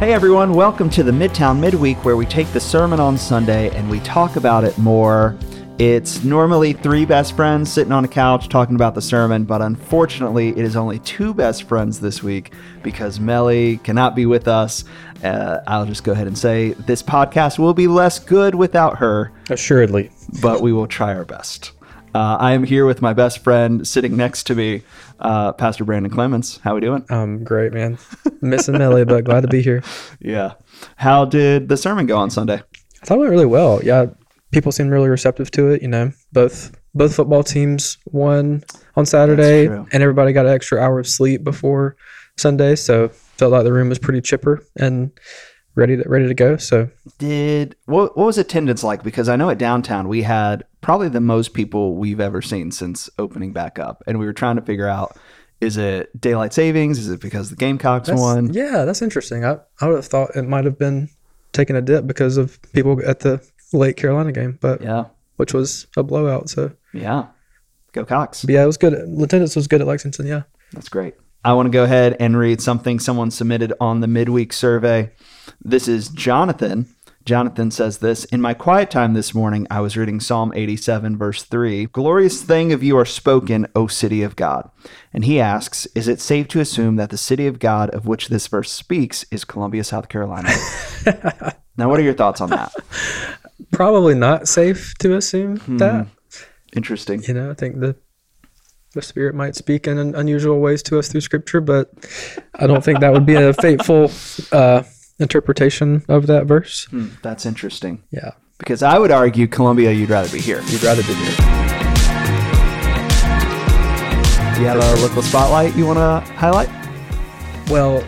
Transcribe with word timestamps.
Hey 0.00 0.14
everyone, 0.14 0.54
welcome 0.54 0.88
to 0.90 1.02
the 1.02 1.12
Midtown 1.12 1.58
Midweek 1.58 2.06
where 2.06 2.16
we 2.16 2.24
take 2.24 2.50
the 2.54 2.58
sermon 2.58 3.00
on 3.00 3.18
Sunday 3.18 3.68
and 3.76 3.90
we 3.90 4.00
talk 4.00 4.36
about 4.36 4.64
it 4.64 4.78
more. 4.78 5.36
It's 5.78 6.24
normally 6.24 6.72
three 6.72 7.04
best 7.04 7.36
friends 7.36 7.70
sitting 7.70 7.92
on 7.92 8.02
a 8.06 8.08
couch 8.08 8.48
talking 8.48 8.76
about 8.76 8.94
the 8.94 9.02
sermon, 9.02 9.44
but 9.44 9.60
unfortunately, 9.60 10.48
it 10.50 10.58
is 10.58 10.74
only 10.74 11.00
two 11.00 11.34
best 11.34 11.64
friends 11.64 12.00
this 12.00 12.22
week 12.22 12.54
because 12.82 13.20
Melly 13.20 13.76
cannot 13.78 14.16
be 14.16 14.24
with 14.24 14.48
us. 14.48 14.84
Uh, 15.22 15.58
I'll 15.66 15.84
just 15.84 16.02
go 16.02 16.12
ahead 16.12 16.26
and 16.26 16.36
say 16.36 16.70
this 16.86 17.02
podcast 17.02 17.58
will 17.58 17.74
be 17.74 17.86
less 17.86 18.18
good 18.18 18.54
without 18.54 18.96
her, 18.96 19.32
Assuredly. 19.50 20.10
but 20.40 20.62
we 20.62 20.72
will 20.72 20.86
try 20.86 21.14
our 21.14 21.26
best. 21.26 21.72
Uh, 22.12 22.36
I 22.40 22.52
am 22.52 22.64
here 22.64 22.86
with 22.86 23.00
my 23.00 23.12
best 23.12 23.44
friend 23.44 23.86
sitting 23.86 24.16
next 24.16 24.44
to 24.48 24.56
me, 24.56 24.82
uh, 25.20 25.52
Pastor 25.52 25.84
Brandon 25.84 26.10
Clements. 26.10 26.58
How 26.58 26.74
we 26.74 26.80
doing? 26.80 27.04
Um, 27.08 27.44
great, 27.44 27.72
man. 27.72 27.98
Missing 28.40 28.78
Melly, 28.78 29.04
but 29.04 29.24
glad 29.24 29.42
to 29.42 29.48
be 29.48 29.62
here. 29.62 29.82
Yeah. 30.18 30.54
How 30.96 31.24
did 31.24 31.68
the 31.68 31.76
sermon 31.76 32.06
go 32.06 32.16
on 32.16 32.30
Sunday? 32.30 32.62
I 33.02 33.06
thought 33.06 33.14
it 33.14 33.20
went 33.20 33.30
really 33.30 33.46
well. 33.46 33.80
Yeah, 33.84 34.06
people 34.50 34.72
seemed 34.72 34.90
really 34.90 35.08
receptive 35.08 35.52
to 35.52 35.68
it. 35.68 35.82
You 35.82 35.88
know, 35.88 36.12
both 36.32 36.76
both 36.94 37.14
football 37.14 37.44
teams 37.44 37.96
won 38.06 38.64
on 38.96 39.06
Saturday, 39.06 39.66
and 39.66 39.94
everybody 39.94 40.32
got 40.32 40.46
an 40.46 40.52
extra 40.52 40.80
hour 40.80 40.98
of 40.98 41.06
sleep 41.06 41.44
before 41.44 41.96
Sunday, 42.36 42.74
so 42.74 43.08
felt 43.08 43.52
like 43.52 43.64
the 43.64 43.72
room 43.72 43.88
was 43.88 44.00
pretty 44.00 44.20
chipper 44.20 44.64
and 44.76 45.12
ready 45.76 45.96
to 45.96 46.02
ready 46.08 46.26
to 46.26 46.34
go. 46.34 46.56
So 46.56 46.90
Did 47.18 47.76
what, 47.86 48.16
what 48.16 48.26
was 48.26 48.38
attendance 48.38 48.82
like? 48.82 49.02
Because 49.04 49.28
I 49.28 49.36
know 49.36 49.48
at 49.50 49.58
downtown 49.58 50.08
we 50.08 50.22
had 50.22 50.64
probably 50.80 51.08
the 51.08 51.20
most 51.20 51.54
people 51.54 51.96
we've 51.96 52.20
ever 52.20 52.42
seen 52.42 52.70
since 52.70 53.10
opening 53.18 53.52
back 53.52 53.78
up, 53.78 54.02
and 54.06 54.18
we 54.18 54.26
were 54.26 54.32
trying 54.32 54.56
to 54.56 54.62
figure 54.62 54.88
out 54.88 55.16
is 55.60 55.76
it 55.76 56.18
daylight 56.18 56.54
savings? 56.54 56.98
Is 56.98 57.10
it 57.10 57.20
because 57.20 57.50
the 57.50 57.56
Gamecocks 57.56 58.08
that's, 58.08 58.20
won? 58.20 58.52
yeah, 58.52 58.84
that's 58.84 59.02
interesting. 59.02 59.44
I 59.44 59.58
I 59.80 59.88
would 59.88 59.96
have 59.96 60.06
thought 60.06 60.34
it 60.34 60.42
might 60.42 60.64
have 60.64 60.78
been 60.78 61.10
taking 61.52 61.76
a 61.76 61.82
dip 61.82 62.06
because 62.06 62.36
of 62.36 62.60
people 62.72 63.00
at 63.06 63.20
the 63.20 63.46
late 63.72 63.96
Carolina 63.96 64.32
game, 64.32 64.58
but 64.60 64.80
Yeah, 64.80 65.06
which 65.36 65.52
was 65.54 65.86
a 65.96 66.02
blowout. 66.02 66.48
So 66.48 66.72
yeah. 66.92 67.26
Go 67.92 68.04
Cocks. 68.04 68.44
but 68.44 68.54
yeah, 68.54 68.62
it 68.62 68.66
was 68.66 68.76
good. 68.76 68.92
Attendance 68.94 69.56
was 69.56 69.66
good 69.66 69.80
at 69.80 69.86
Lexington. 69.86 70.26
Yeah. 70.26 70.42
That's 70.72 70.88
great. 70.88 71.14
I 71.44 71.54
want 71.54 71.66
to 71.66 71.70
go 71.70 71.84
ahead 71.84 72.16
and 72.20 72.36
read 72.36 72.60
something 72.60 73.00
someone 73.00 73.30
submitted 73.30 73.72
on 73.80 74.00
the 74.00 74.06
midweek 74.06 74.52
survey. 74.52 75.10
This 75.64 75.88
is 75.88 76.08
Jonathan. 76.08 76.86
Jonathan 77.30 77.70
says 77.70 77.98
this 77.98 78.24
In 78.24 78.40
my 78.40 78.54
quiet 78.54 78.90
time 78.90 79.14
this 79.14 79.32
morning, 79.32 79.64
I 79.70 79.78
was 79.78 79.96
reading 79.96 80.18
Psalm 80.18 80.52
87, 80.52 81.16
verse 81.16 81.44
3 81.44 81.86
Glorious 81.86 82.42
thing 82.42 82.72
of 82.72 82.82
you 82.82 82.98
are 82.98 83.04
spoken, 83.04 83.68
O 83.76 83.86
city 83.86 84.24
of 84.24 84.34
God. 84.34 84.68
And 85.14 85.24
he 85.24 85.38
asks 85.38 85.86
Is 85.94 86.08
it 86.08 86.20
safe 86.20 86.48
to 86.48 86.58
assume 86.58 86.96
that 86.96 87.10
the 87.10 87.16
city 87.16 87.46
of 87.46 87.60
God 87.60 87.88
of 87.90 88.04
which 88.04 88.30
this 88.30 88.48
verse 88.48 88.72
speaks 88.72 89.24
is 89.30 89.44
Columbia, 89.44 89.84
South 89.84 90.08
Carolina? 90.08 90.48
now, 91.76 91.88
what 91.88 92.00
are 92.00 92.02
your 92.02 92.14
thoughts 92.14 92.40
on 92.40 92.50
that? 92.50 92.74
probably 93.70 94.16
not 94.16 94.48
safe 94.48 94.92
to 94.98 95.14
assume 95.14 95.60
that. 95.78 96.08
Interesting. 96.74 97.22
You 97.22 97.34
know, 97.34 97.52
I 97.52 97.54
think 97.54 97.78
the 97.78 97.94
the 98.94 99.02
Spirit 99.02 99.36
might 99.36 99.54
speak 99.54 99.86
in 99.86 99.98
unusual 100.16 100.58
ways 100.58 100.82
to 100.82 100.98
us 100.98 101.06
through 101.06 101.20
Scripture, 101.20 101.60
but 101.60 101.92
I 102.56 102.66
don't 102.66 102.82
think 102.82 102.98
that 102.98 103.12
would 103.12 103.24
be 103.24 103.36
a 103.36 103.52
faithful 103.52 104.10
uh, 104.50 104.82
interpretation 105.20 106.02
of 106.08 106.26
that 106.26 106.46
verse. 106.46 106.86
Hmm, 106.86 107.08
that's 107.22 107.46
interesting. 107.46 108.02
Yeah, 108.10 108.32
Because 108.58 108.82
I 108.82 108.98
would 108.98 109.10
argue, 109.12 109.46
Columbia, 109.46 109.92
you'd 109.92 110.10
rather 110.10 110.28
be 110.30 110.40
here. 110.40 110.60
you'd 110.66 110.82
rather 110.82 111.02
be 111.02 111.14
here. 111.14 111.36
Do 114.54 114.60
you 114.66 114.66
have 114.66 114.76
a 114.82 115.02
local 115.02 115.22
spotlight 115.22 115.74
you 115.76 115.86
want 115.86 115.98
to 115.98 116.32
highlight? 116.34 116.68
Well, 117.70 118.04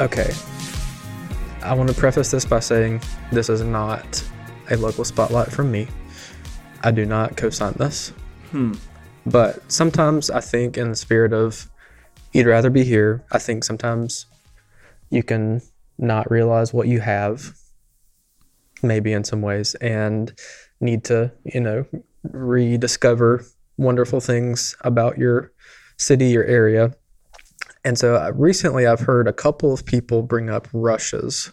okay. 0.00 0.32
I 1.62 1.74
want 1.74 1.88
to 1.90 1.94
preface 1.94 2.30
this 2.30 2.44
by 2.44 2.58
saying 2.60 3.00
this 3.30 3.48
is 3.48 3.60
not 3.62 4.24
a 4.70 4.76
local 4.76 5.04
spotlight 5.04 5.52
from 5.52 5.70
me. 5.70 5.86
I 6.82 6.90
do 6.90 7.04
not 7.06 7.36
co-sign 7.36 7.74
this. 7.74 8.12
Hmm. 8.50 8.72
But 9.26 9.60
sometimes 9.70 10.30
I 10.30 10.40
think, 10.40 10.76
in 10.78 10.88
the 10.90 10.96
spirit 10.96 11.32
of 11.32 11.68
you'd 12.32 12.46
rather 12.46 12.70
be 12.70 12.82
here, 12.82 13.22
I 13.30 13.38
think 13.38 13.62
sometimes 13.62 14.26
you 15.10 15.22
can 15.22 15.60
not 15.98 16.30
realize 16.30 16.72
what 16.72 16.88
you 16.88 17.00
have, 17.00 17.54
maybe 18.82 19.12
in 19.12 19.24
some 19.24 19.42
ways, 19.42 19.74
and 19.76 20.32
need 20.80 21.04
to, 21.04 21.32
you 21.44 21.60
know, 21.60 21.84
rediscover 22.22 23.44
wonderful 23.76 24.20
things 24.20 24.76
about 24.82 25.18
your 25.18 25.52
city, 25.96 26.26
your 26.26 26.44
area. 26.44 26.94
And 27.84 27.98
so 27.98 28.16
uh, 28.16 28.32
recently 28.34 28.86
I've 28.86 29.00
heard 29.00 29.28
a 29.28 29.32
couple 29.32 29.72
of 29.72 29.84
people 29.84 30.22
bring 30.22 30.50
up 30.50 30.68
Rush's, 30.72 31.52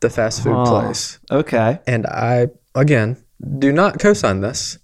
the 0.00 0.10
fast 0.10 0.42
food 0.42 0.66
place. 0.66 1.18
Okay. 1.30 1.78
And 1.86 2.06
I, 2.06 2.48
again, 2.74 3.16
do 3.58 3.72
not 3.72 3.98
co-sign 3.98 4.40
this, 4.40 4.78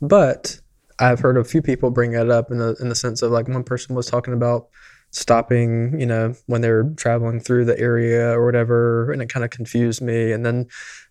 but 0.00 0.60
I've 0.98 1.20
heard 1.20 1.36
a 1.36 1.44
few 1.44 1.62
people 1.62 1.90
bring 1.90 2.12
it 2.12 2.30
up 2.30 2.50
in 2.50 2.58
the 2.58 2.76
in 2.80 2.90
the 2.90 2.94
sense 2.94 3.22
of 3.22 3.32
like 3.32 3.48
one 3.48 3.64
person 3.64 3.94
was 3.94 4.06
talking 4.06 4.34
about 4.34 4.68
stopping, 5.10 5.98
you 5.98 6.06
know, 6.06 6.34
when 6.46 6.60
they're 6.60 6.84
traveling 6.96 7.40
through 7.40 7.64
the 7.64 7.78
area 7.78 8.30
or 8.30 8.44
whatever, 8.44 9.10
and 9.12 9.20
it 9.20 9.28
kind 9.28 9.44
of 9.44 9.50
confused 9.50 10.02
me. 10.02 10.32
And 10.32 10.44
then 10.44 10.68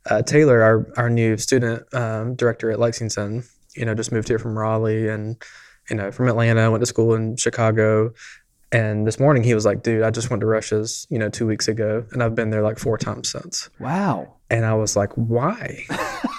uh, 0.09 0.21
Taylor, 0.21 0.61
our 0.61 0.91
our 0.97 1.09
new 1.09 1.37
student 1.37 1.93
um, 1.93 2.35
director 2.35 2.71
at 2.71 2.79
Lexington, 2.79 3.43
you 3.75 3.85
know, 3.85 3.93
just 3.93 4.11
moved 4.11 4.27
here 4.27 4.39
from 4.39 4.57
Raleigh 4.57 5.09
and 5.09 5.41
you 5.89 5.95
know 5.95 6.11
from 6.11 6.27
Atlanta, 6.27 6.71
went 6.71 6.81
to 6.81 6.85
school 6.85 7.13
in 7.13 7.35
Chicago. 7.35 8.13
And 8.71 9.07
this 9.07 9.19
morning 9.19 9.43
he 9.43 9.55
was 9.55 9.65
like, 9.65 9.81
dude, 9.81 10.03
I 10.03 10.11
just 10.11 10.29
went 10.29 10.41
to 10.41 10.45
Rush's, 10.45 11.07
you 11.09 11.17
know, 11.17 11.29
two 11.29 11.47
weeks 11.47 11.67
ago, 11.67 12.05
and 12.11 12.21
I've 12.21 12.35
been 12.35 12.51
there 12.51 12.61
like 12.61 12.77
four 12.77 12.99
times 12.99 13.29
since. 13.29 13.69
Wow. 13.79 14.35
And 14.51 14.63
I 14.63 14.75
was 14.75 14.95
like, 14.95 15.11
why? 15.13 15.85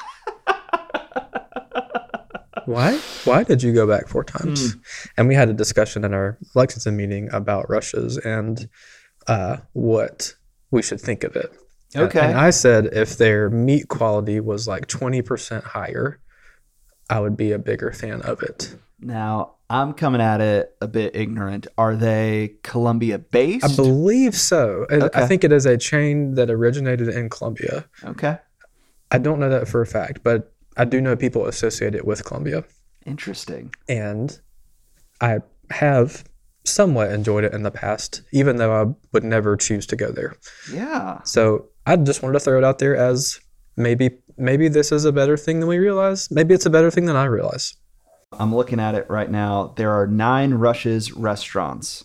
why? 2.70 2.98
Why 3.24 3.42
did 3.44 3.62
you 3.62 3.72
go 3.72 3.86
back 3.86 4.08
four 4.08 4.24
times? 4.24 4.76
And 5.16 5.28
we 5.28 5.34
had 5.34 5.48
a 5.48 5.52
discussion 5.52 6.04
in 6.04 6.14
our 6.14 6.38
Lexington 6.54 6.96
meeting 6.96 7.28
about 7.32 7.68
Rush's 7.68 8.16
and 8.18 8.68
uh, 9.26 9.58
what 9.72 10.34
we 10.70 10.82
should 10.82 11.00
think 11.00 11.24
of 11.24 11.36
it. 11.36 11.52
Okay. 11.96 12.20
And 12.20 12.38
I 12.38 12.50
said 12.50 12.86
if 12.92 13.18
their 13.18 13.50
meat 13.50 13.88
quality 13.88 14.40
was 14.40 14.68
like 14.68 14.86
20% 14.86 15.64
higher, 15.64 16.20
I 17.08 17.20
would 17.20 17.36
be 17.36 17.52
a 17.52 17.58
bigger 17.58 17.92
fan 17.92 18.22
of 18.22 18.42
it. 18.42 18.74
Now, 19.00 19.54
I'm 19.68 19.94
coming 19.94 20.20
at 20.20 20.40
it 20.40 20.76
a 20.80 20.86
bit 20.86 21.16
ignorant. 21.16 21.66
Are 21.76 21.96
they 21.96 22.56
Columbia 22.62 23.18
based? 23.18 23.64
I 23.64 23.74
believe 23.74 24.36
so. 24.36 24.86
Okay. 24.90 25.08
I 25.14 25.26
think 25.26 25.42
it 25.42 25.52
is 25.52 25.66
a 25.66 25.76
chain 25.76 26.34
that 26.34 26.50
originated 26.50 27.08
in 27.08 27.28
Columbia. 27.28 27.86
okay. 28.04 28.38
I 29.10 29.18
don't 29.18 29.40
know 29.40 29.48
that 29.48 29.66
for 29.66 29.80
a 29.80 29.86
fact, 29.86 30.22
but 30.22 30.52
I 30.80 30.84
do 30.84 31.00
know 31.00 31.14
people 31.14 31.46
associate 31.46 31.94
it 31.94 32.06
with 32.06 32.24
Columbia. 32.24 32.64
Interesting. 33.06 33.74
and 33.88 34.38
I 35.20 35.38
have 35.70 36.24
somewhat 36.64 37.10
enjoyed 37.12 37.44
it 37.44 37.52
in 37.52 37.62
the 37.62 37.70
past, 37.70 38.22
even 38.32 38.56
though 38.56 38.72
I 38.82 38.94
would 39.12 39.24
never 39.24 39.56
choose 39.56 39.86
to 39.88 39.96
go 39.96 40.10
there. 40.10 40.34
Yeah. 40.72 41.22
So 41.24 41.66
I 41.86 41.96
just 41.96 42.22
wanted 42.22 42.34
to 42.34 42.40
throw 42.40 42.58
it 42.58 42.64
out 42.64 42.78
there 42.78 42.96
as 42.96 43.38
maybe 43.76 44.10
maybe 44.36 44.68
this 44.68 44.92
is 44.92 45.04
a 45.04 45.12
better 45.12 45.36
thing 45.36 45.60
than 45.60 45.68
we 45.68 45.78
realize. 45.78 46.30
Maybe 46.30 46.54
it's 46.54 46.66
a 46.66 46.70
better 46.70 46.90
thing 46.90 47.06
than 47.06 47.16
I 47.16 47.24
realize. 47.24 47.74
I'm 48.32 48.54
looking 48.54 48.80
at 48.80 48.94
it 48.94 49.06
right 49.10 49.30
now. 49.30 49.74
There 49.76 49.90
are 49.90 50.06
nine 50.06 50.54
Rush's 50.54 51.12
restaurants 51.12 52.04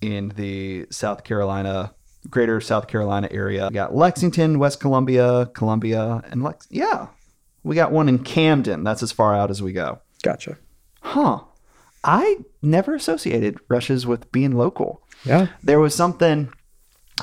in 0.00 0.30
the 0.36 0.86
South 0.90 1.24
Carolina, 1.24 1.94
greater 2.28 2.60
South 2.60 2.88
Carolina 2.88 3.28
area. 3.30 3.68
We 3.70 3.74
got 3.74 3.94
Lexington, 3.94 4.58
West 4.58 4.80
Columbia, 4.80 5.50
Columbia, 5.54 6.22
and 6.30 6.42
Lex. 6.42 6.66
Yeah. 6.70 7.06
We 7.62 7.74
got 7.74 7.92
one 7.92 8.08
in 8.08 8.20
Camden. 8.20 8.84
That's 8.84 9.02
as 9.02 9.12
far 9.12 9.34
out 9.34 9.50
as 9.50 9.62
we 9.62 9.72
go. 9.72 10.00
Gotcha. 10.22 10.58
Huh. 11.00 11.40
I 12.04 12.38
never 12.62 12.94
associated 12.94 13.58
Rush's 13.68 14.06
with 14.06 14.30
being 14.32 14.52
local. 14.52 15.02
Yeah. 15.24 15.48
There 15.62 15.80
was 15.80 15.94
something 15.94 16.52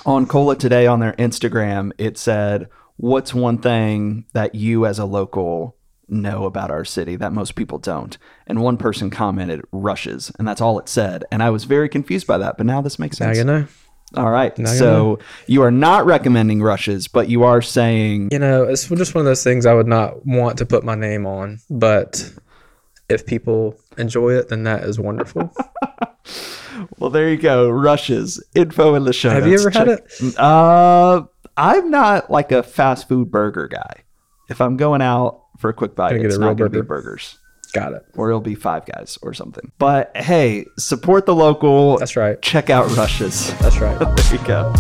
on 0.06 0.26
Cola 0.26 0.56
today 0.56 0.86
on 0.86 1.00
their 1.00 1.14
Instagram. 1.14 1.92
It 1.98 2.18
said, 2.18 2.70
What's 2.98 3.34
one 3.34 3.58
thing 3.58 4.26
that 4.34 4.56
you 4.56 4.86
as 4.86 5.00
a 5.00 5.06
local 5.06 5.76
know 6.08 6.46
about 6.46 6.72
our 6.72 6.86
city 6.86 7.16
that 7.18 7.34
most 7.34 7.56
people 7.56 7.78
don't? 7.78 8.18
And 8.48 8.62
one 8.62 8.78
person 8.78 9.10
commented, 9.10 9.62
Rush's. 9.72 10.32
And 10.40 10.48
that's 10.48 10.62
all 10.62 10.80
it 10.80 10.88
said. 10.88 11.26
And 11.32 11.44
I 11.44 11.50
was 11.50 11.66
very 11.66 11.90
confused 11.90 12.26
by 12.26 12.38
that. 12.38 12.58
But 12.58 12.66
now 12.66 12.82
this 12.82 13.00
makes 13.00 13.18
sense. 13.18 13.38
Now 13.38 13.42
you 13.42 13.46
know. 13.62 13.68
All 14.16 14.32
right. 14.32 14.58
You 14.58 14.66
So 14.68 15.20
you 15.48 15.62
are 15.62 15.72
not 15.72 16.06
recommending 16.06 16.62
Rush's, 16.62 17.08
but 17.08 17.30
you 17.30 17.44
are 17.44 17.62
saying, 17.62 18.30
You 18.32 18.40
know, 18.40 18.64
it's 18.64 18.88
just 18.88 19.16
one 19.16 19.22
of 19.22 19.26
those 19.26 19.44
things 19.44 19.66
I 19.66 19.74
would 19.74 19.88
not 19.88 20.26
want 20.26 20.58
to 20.60 20.66
put 20.66 20.84
my 20.84 20.96
name 20.96 21.26
on, 21.26 21.60
but 21.70 22.32
if 23.10 23.26
people 23.26 23.78
enjoy 23.98 24.34
it, 24.34 24.50
then 24.50 24.64
that 24.64 24.84
is 24.84 25.00
wonderful. 25.00 25.54
Well, 26.98 27.10
there 27.10 27.30
you 27.30 27.38
go. 27.38 27.70
Rush's. 27.70 28.44
Info 28.54 28.96
in 28.96 29.06
the 29.06 29.14
show. 29.14 29.30
Have 29.30 29.46
you 29.48 29.58
notes. 29.58 29.66
ever 29.66 29.90
had 29.92 30.10
Check- 30.10 30.34
Uh, 30.38 31.24
I'm 31.58 31.90
not 31.90 32.30
like 32.30 32.52
a 32.52 32.64
fast 32.64 33.08
food 33.08 33.32
burger 33.32 33.68
guy. 33.68 34.04
If 34.50 34.62
I'm 34.62 34.78
going 34.78 35.02
out 35.02 35.44
for 35.58 35.70
a 35.70 35.74
quick 35.74 35.96
bite, 35.96 36.16
it's 36.18 36.38
not 36.38 36.58
going 36.58 36.72
to 36.72 36.82
be 36.82 36.86
burgers. 36.86 37.40
Got 37.76 37.92
it. 37.92 38.06
Or 38.16 38.30
it'll 38.30 38.40
be 38.40 38.56
Five 38.56 38.86
Guys 38.86 39.20
or 39.22 39.34
something. 39.34 39.70
But 39.80 40.16
hey, 40.16 40.66
support 40.80 41.26
the 41.26 41.36
local. 41.36 41.98
That's 41.98 42.16
right. 42.16 42.42
Check 42.42 42.70
out 42.70 42.90
Rush's. 42.96 43.54
That's 43.60 43.80
right. 43.80 44.00
there 44.16 44.32
you 44.32 44.48
go. 44.48 44.72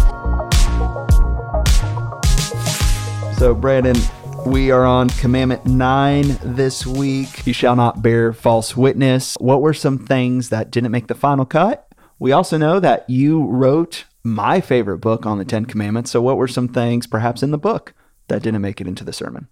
So, 3.37 3.53
Brandon, 3.53 3.97
we 4.45 4.71
are 4.71 4.85
on 4.85 5.09
Commandment 5.09 5.65
9 5.65 6.37
this 6.41 6.87
week. 6.87 7.45
You 7.45 7.51
shall 7.51 7.75
not 7.75 8.01
bear 8.01 8.31
false 8.31 8.77
witness. 8.77 9.35
What 9.41 9.61
were 9.61 9.73
some 9.73 9.97
things 9.97 10.47
that 10.47 10.71
didn't 10.71 10.93
make 10.93 11.07
the 11.07 11.15
final 11.15 11.45
cut? 11.45 11.91
We 12.17 12.31
also 12.31 12.57
know 12.57 12.79
that 12.79 13.09
you 13.09 13.45
wrote 13.45 14.05
my 14.23 14.61
favorite 14.61 14.99
book 14.99 15.25
on 15.25 15.37
the 15.37 15.43
Ten 15.43 15.65
Commandments. 15.65 16.11
So, 16.11 16.21
what 16.21 16.37
were 16.37 16.47
some 16.47 16.69
things, 16.69 17.07
perhaps 17.07 17.43
in 17.43 17.51
the 17.51 17.57
book, 17.57 17.93
that 18.29 18.41
didn't 18.41 18.61
make 18.61 18.79
it 18.79 18.87
into 18.87 19.03
the 19.03 19.11
sermon? 19.11 19.49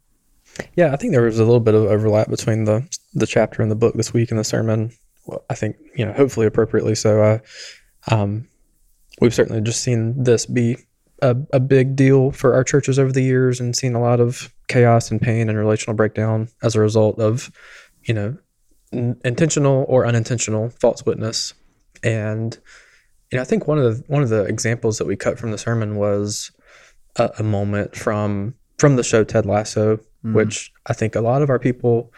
Yeah, 0.75 0.93
I 0.93 0.97
think 0.97 1.13
there 1.13 1.23
was 1.23 1.39
a 1.39 1.45
little 1.45 1.59
bit 1.59 1.75
of 1.75 1.83
overlap 1.83 2.29
between 2.29 2.65
the 2.65 2.87
the 3.13 3.27
chapter 3.27 3.61
in 3.61 3.69
the 3.69 3.75
book 3.75 3.95
this 3.95 4.13
week 4.13 4.31
and 4.31 4.39
the 4.39 4.43
sermon. 4.43 4.91
Well, 5.25 5.43
I 5.49 5.55
think 5.55 5.77
you 5.95 6.05
know, 6.05 6.13
hopefully 6.13 6.45
appropriately 6.45 6.95
so. 6.95 7.39
Um, 8.09 8.47
we've 9.21 9.33
certainly 9.33 9.61
just 9.61 9.81
seen 9.81 10.21
this 10.23 10.45
be 10.45 10.77
a, 11.21 11.35
a 11.53 11.59
big 11.59 11.95
deal 11.95 12.31
for 12.31 12.53
our 12.53 12.63
churches 12.63 12.99
over 12.99 13.11
the 13.11 13.23
years, 13.23 13.59
and 13.59 13.75
seen 13.75 13.95
a 13.95 14.01
lot 14.01 14.19
of 14.19 14.53
chaos 14.67 15.09
and 15.11 15.21
pain 15.21 15.49
and 15.49 15.57
relational 15.57 15.95
breakdown 15.95 16.49
as 16.61 16.75
a 16.75 16.79
result 16.79 17.19
of, 17.19 17.51
you 18.03 18.13
know, 18.13 18.37
n- 18.91 19.19
intentional 19.23 19.85
or 19.87 20.05
unintentional 20.05 20.69
false 20.81 21.05
witness. 21.05 21.53
And 22.03 22.57
you 23.31 23.37
know, 23.37 23.41
I 23.41 23.45
think 23.45 23.67
one 23.67 23.79
of 23.79 23.83
the 23.83 24.03
one 24.07 24.21
of 24.21 24.29
the 24.29 24.43
examples 24.43 24.97
that 24.97 25.07
we 25.07 25.15
cut 25.15 25.39
from 25.39 25.51
the 25.51 25.57
sermon 25.57 25.95
was 25.95 26.51
a, 27.15 27.31
a 27.39 27.43
moment 27.43 27.95
from 27.95 28.55
from 28.77 28.95
the 28.95 29.03
show 29.03 29.23
Ted 29.23 29.45
Lasso, 29.45 29.99
Mm. 30.23 30.33
which 30.33 30.71
I 30.85 30.93
think 30.93 31.15
a 31.15 31.21
lot 31.21 31.41
of 31.41 31.49
our 31.49 31.59
people 31.59 32.13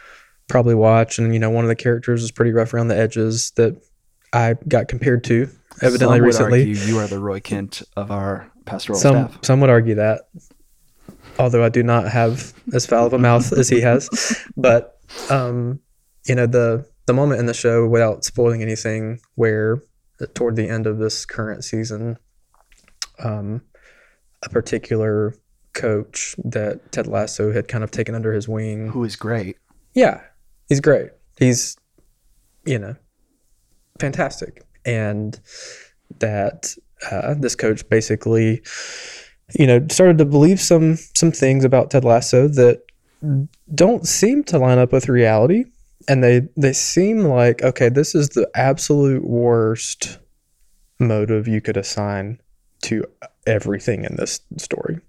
probably 0.48 0.75
watch. 0.75 1.18
And 1.18 1.34
you 1.34 1.40
know, 1.40 1.50
one 1.50 1.66
of 1.66 1.69
the 1.69 1.75
characters 1.75 2.22
is 2.22 2.31
pretty 2.31 2.52
rough 2.52 2.74
around 2.74 2.90
the 2.90 2.98
edges 2.98 3.52
that 3.56 3.75
I 4.31 4.56
got 4.68 4.88
compared 4.88 5.24
to 5.25 5.50
evidently 5.81 6.22
recently. 6.22 6.60
argue 6.60 6.75
you 6.75 7.00
are 7.00 7.07
the 7.07 7.19
Roy 7.19 7.40
Kent 7.40 7.81
of 7.96 8.12
our 8.12 8.52
pastoral 8.66 9.00
Some 9.00 9.30
staff. 9.30 9.40
some 9.44 9.60
would 9.62 9.69
argue 9.69 9.96
that, 9.96 10.30
although 11.40 11.63
I 11.63 11.69
do 11.69 11.84
not 11.84 12.10
have 12.12 12.54
as 12.74 12.86
foul 12.86 13.07
of 13.07 13.13
a 13.13 13.19
mouth 13.19 13.52
as 13.54 13.69
he 13.69 13.81
has. 13.81 14.10
But 14.57 14.98
um, 15.30 15.80
you 16.28 16.36
know 16.36 16.48
the 16.48 16.88
the 17.06 17.13
moment 17.13 17.40
in 17.40 17.46
the 17.46 17.54
show, 17.54 17.88
without 17.88 18.24
spoiling 18.24 18.62
anything, 18.62 19.19
where 19.36 19.81
toward 20.34 20.56
the 20.56 20.68
end 20.68 20.88
of 20.88 20.98
this 20.98 21.25
current 21.25 21.63
season, 21.63 22.18
um, 23.24 23.62
a 24.44 24.50
particular 24.50 25.36
coach 25.75 26.36
that 26.44 26.92
Ted 26.92 27.06
Lasso 27.06 27.51
had 27.51 27.68
kind 27.68 27.83
of 27.83 27.92
taken 27.92 28.16
under 28.16 28.33
his 28.33 28.48
wing. 28.48 28.89
Who 28.89 29.04
is 29.04 29.16
great. 29.16 29.57
Yeah, 29.94 30.22
he's 30.68 30.80
great. 30.80 31.12
He's, 31.38 31.77
you 32.66 32.80
know, 32.80 32.95
fantastic. 34.00 34.63
And 34.86 35.39
that 36.19 36.75
uh, 37.12 37.36
this 37.38 37.56
coach 37.56 37.88
basically, 37.89 38.63
you 39.57 39.68
know, 39.68 39.86
started 39.89 40.18
to 40.18 40.25
believe 40.25 40.60
some 40.60 40.98
some 41.16 41.31
things 41.31 41.63
about 41.63 41.92
Ted 41.92 42.04
Lasso 42.04 42.48
that 42.48 42.81
don't 43.74 44.07
seem 44.07 44.44
to 44.45 44.57
line 44.57 44.80
up 44.80 44.92
with 44.92 45.10
reality, 45.10 45.66
and 46.07 46.24
they 46.24 46.48
they 46.57 46.74
seem 46.74 47.19
like 47.19 47.62
okay, 47.63 47.89
this 47.89 48.16
is 48.16 48.30
the 48.30 48.50
absolute 48.56 49.24
worst 49.24 50.19
motive 51.00 51.48
you 51.48 51.62
could 51.62 51.78
assign 51.78 52.39
to 52.83 53.04
everything 53.45 54.06
in 54.06 54.16
this 54.16 54.39
story. 54.57 55.00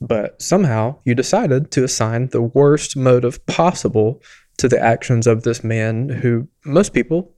But 0.00 0.40
somehow 0.42 0.98
you 1.04 1.14
decided 1.14 1.70
to 1.72 1.84
assign 1.84 2.28
the 2.28 2.42
worst 2.42 2.96
motive 2.96 3.44
possible 3.46 4.22
to 4.58 4.68
the 4.68 4.80
actions 4.80 5.26
of 5.26 5.42
this 5.42 5.64
man 5.64 6.08
who 6.08 6.48
most 6.64 6.92
people 6.92 7.34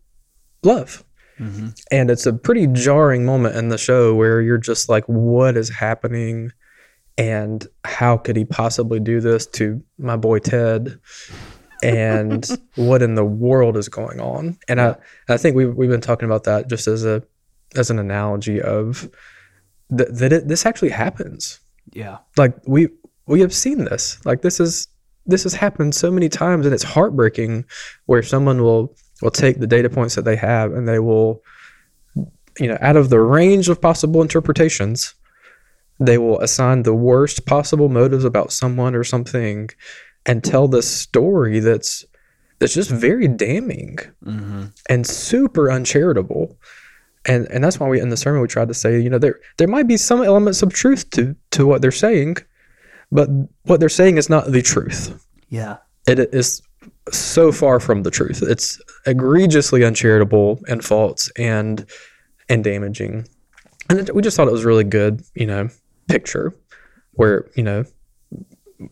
love. 0.62 1.05
Mm-hmm. 1.38 1.69
And 1.93 2.10
it's 2.10 2.26
a 2.26 2.32
pretty 2.32 2.66
jarring 2.69 3.25
moment 3.25 3.56
in 3.56 3.69
the 3.69 3.78
show 3.78 4.14
where 4.14 4.40
you're 4.40 4.58
just 4.58 4.88
like, 4.88 5.05
what 5.05 5.56
is 5.56 5.69
happening? 5.69 6.52
And 7.16 7.66
how 7.84 8.16
could 8.16 8.37
he 8.37 8.44
possibly 8.44 9.00
do 9.00 9.20
this 9.20 9.46
to 9.46 9.82
my 9.99 10.16
boy 10.16 10.40
Ted? 10.40 10.99
And 11.82 12.49
what 12.75 13.02
in 13.02 13.14
the 13.14 13.25
world 13.25 13.76
is 13.76 13.88
going 13.88 14.20
on? 14.20 14.58
And 14.69 14.81
I, 14.81 14.96
I 15.28 15.37
think 15.37 15.54
we've, 15.54 15.75
we've 15.75 15.90
been 15.90 16.00
talking 16.00 16.26
about 16.26 16.44
that 16.44 16.69
just 16.69 16.88
as 16.88 17.04
a 17.04 17.22
as 17.76 17.90
an 17.90 17.99
analogy 17.99 18.62
of 18.62 19.11
th- 19.96 20.08
that 20.11 20.32
it, 20.32 20.49
this 20.49 20.64
actually 20.64 20.88
happens 20.88 21.61
Yeah. 21.93 22.19
like 22.37 22.55
we 22.67 22.88
we 23.26 23.40
have 23.40 23.55
seen 23.55 23.85
this 23.85 24.19
like 24.25 24.43
this 24.43 24.61
is 24.61 24.88
this 25.26 25.43
has 25.43 25.55
happened 25.55 25.94
so 25.94 26.11
many 26.11 26.29
times 26.29 26.64
and 26.67 26.75
it's 26.75 26.82
heartbreaking 26.85 27.64
where 28.06 28.23
someone 28.23 28.62
will 28.62 28.94
will 29.23 29.31
take 29.31 29.58
the 29.58 29.67
data 29.67 29.90
points 29.90 30.14
that 30.14 30.25
they 30.25 30.37
have 30.37 30.73
and 30.73 30.88
they 30.88 30.99
will 30.99 31.43
you 32.58 32.67
know 32.69 32.79
out 32.81 32.96
of 32.96 33.11
the 33.11 33.20
range 33.20 33.69
of 33.69 33.81
possible 33.81 34.23
interpretations 34.23 35.14
they 36.00 36.19
will 36.19 36.40
assign 36.40 36.82
the 36.82 36.94
worst 36.94 37.44
possible 37.46 37.88
motives 37.88 38.25
about 38.25 38.52
someone 38.52 38.94
or 38.94 39.05
something 39.05 39.69
and 40.26 40.44
tell 40.44 40.69
this 40.69 40.88
story 40.88 41.61
that's 41.61 42.05
that's 42.58 42.75
just 42.75 42.90
very 42.90 43.29
damning 43.29 43.99
Mm-hmm. 44.25 44.64
and 44.88 45.06
super 45.06 45.70
uncharitable. 45.70 46.56
And 47.26 47.46
and 47.50 47.62
that's 47.62 47.78
why 47.80 47.88
we 47.88 48.00
in 48.00 48.08
the 48.08 48.16
sermon 48.16 48.40
we 48.40 48.48
tried 48.48 48.68
to 48.68 48.74
say, 48.74 49.00
you 49.00 49.10
know, 49.10 49.18
there 49.18 49.38
there 49.56 49.68
might 49.68 49.86
be 49.86 49.96
some 49.96 50.22
elements 50.22 50.62
of 50.62 50.72
truth 50.72 51.10
to 51.10 51.34
to 51.52 51.66
what 51.66 51.82
they're 51.82 51.90
saying, 51.90 52.36
but 53.10 53.28
what 53.64 53.80
they're 53.80 53.88
saying 53.88 54.18
is 54.18 54.30
not 54.30 54.50
the 54.52 54.62
truth. 54.62 55.24
Yeah. 55.48 55.78
It 56.06 56.18
is 56.32 56.62
so 57.10 57.52
far 57.52 57.80
from 57.80 58.02
the 58.02 58.10
truth. 58.10 58.42
It's 58.42 58.80
egregiously 59.06 59.84
uncharitable 59.84 60.60
and 60.68 60.84
false 60.84 61.30
and 61.36 61.86
and 62.48 62.64
damaging. 62.64 63.26
And 63.90 64.00
it, 64.00 64.14
we 64.14 64.22
just 64.22 64.36
thought 64.36 64.48
it 64.48 64.52
was 64.52 64.64
a 64.64 64.68
really 64.68 64.84
good, 64.84 65.22
you 65.34 65.46
know, 65.46 65.68
picture 66.08 66.54
where, 67.12 67.50
you 67.56 67.62
know, 67.62 67.84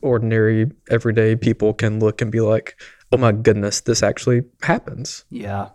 ordinary 0.02 0.70
everyday 0.90 1.37
people 1.37 1.73
can 1.73 2.00
look 2.00 2.20
and 2.20 2.32
be 2.32 2.40
like, 2.40 2.81
"Oh 3.12 3.17
my 3.17 3.32
goodness, 3.32 3.81
this 3.82 4.02
actually 4.02 4.43
happens." 4.62 5.25
Yeah. 5.31 5.70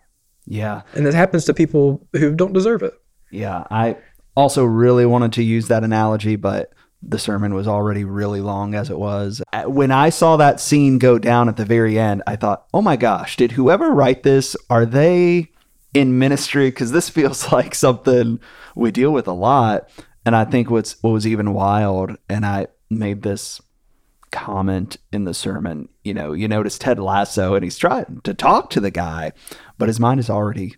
Yeah. 0.52 0.82
and 0.94 1.08
it 1.08 1.14
happens 1.14 1.46
to 1.46 1.54
people 1.54 2.06
who 2.14 2.36
don't 2.36 2.52
deserve 2.54 2.84
it. 2.84 2.94
Yeah, 3.32 3.64
I 3.72 3.96
also 4.36 4.66
really 4.66 5.06
wanted 5.06 5.32
to 5.34 5.44
use 5.44 5.70
that 5.70 5.84
analogy, 5.86 6.36
but 6.36 6.74
the 7.02 7.18
sermon 7.18 7.54
was 7.54 7.68
already 7.68 8.04
really 8.04 8.42
long 8.42 8.76
as 8.76 8.90
it 8.90 9.00
was. 9.00 9.42
Uh, 9.54 9.64
When 9.64 9.92
I 9.92 10.10
saw 10.10 10.36
that 10.38 10.60
scene 10.60 11.00
go 11.00 11.18
down 11.18 11.48
at 11.48 11.56
the 11.56 11.66
very 11.66 11.98
end, 11.98 12.22
I 12.28 12.36
thought, 12.36 12.66
oh 12.74 12.82
my 12.82 12.98
gosh, 12.98 13.38
did 13.38 13.54
whoever 13.54 13.92
write 13.92 14.24
this, 14.24 14.56
are 14.70 14.86
they 14.86 15.52
in 15.94 16.20
ministry? 16.20 16.68
Because 16.70 16.92
this 16.92 17.10
feels 17.18 17.52
like 17.52 17.74
something 17.74 18.40
we 18.76 18.92
deal 18.92 19.12
with 19.12 19.28
a 19.28 19.34
lot. 19.34 19.90
And 20.26 20.36
I 20.36 20.44
think 20.46 20.70
what's 20.70 21.02
what 21.02 21.12
was 21.12 21.26
even 21.26 21.54
wild, 21.54 22.18
and 22.30 22.46
I 22.46 22.68
made 22.90 23.22
this 23.24 23.62
comment 24.32 24.98
in 25.12 25.26
the 25.26 25.34
sermon, 25.34 25.90
you 26.04 26.14
know, 26.14 26.32
you 26.34 26.48
notice 26.48 26.78
Ted 26.78 27.00
Lasso 27.00 27.54
and 27.54 27.64
he's 27.64 27.78
trying 27.78 28.22
to 28.24 28.34
talk 28.34 28.70
to 28.72 28.80
the 28.80 28.92
guy, 28.92 29.34
but 29.82 29.90
his 29.90 30.00
mind 30.00 30.20
is 30.20 30.30
already 30.30 30.76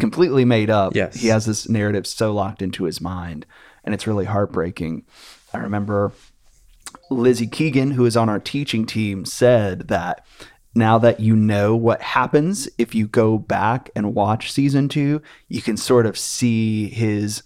completely 0.00 0.46
made 0.46 0.70
up. 0.70 0.96
Yes. 0.96 1.16
He 1.16 1.28
has 1.28 1.44
this 1.44 1.68
narrative 1.68 2.06
so 2.06 2.32
locked 2.32 2.62
into 2.62 2.84
his 2.84 3.02
mind, 3.02 3.44
and 3.84 3.94
it's 3.94 4.06
really 4.06 4.24
heartbreaking. 4.24 5.04
I 5.52 5.58
remember 5.58 6.12
Lizzie 7.10 7.48
Keegan, 7.48 7.90
who 7.90 8.06
is 8.06 8.16
on 8.16 8.30
our 8.30 8.40
teaching 8.40 8.86
team, 8.86 9.26
said 9.26 9.88
that 9.88 10.24
now 10.74 10.96
that 10.96 11.20
you 11.20 11.36
know 11.36 11.76
what 11.76 12.00
happens 12.00 12.66
if 12.78 12.94
you 12.94 13.06
go 13.06 13.36
back 13.36 13.90
and 13.94 14.14
watch 14.14 14.50
season 14.50 14.88
two, 14.88 15.20
you 15.48 15.60
can 15.60 15.76
sort 15.76 16.06
of 16.06 16.16
see 16.16 16.88
his 16.88 17.42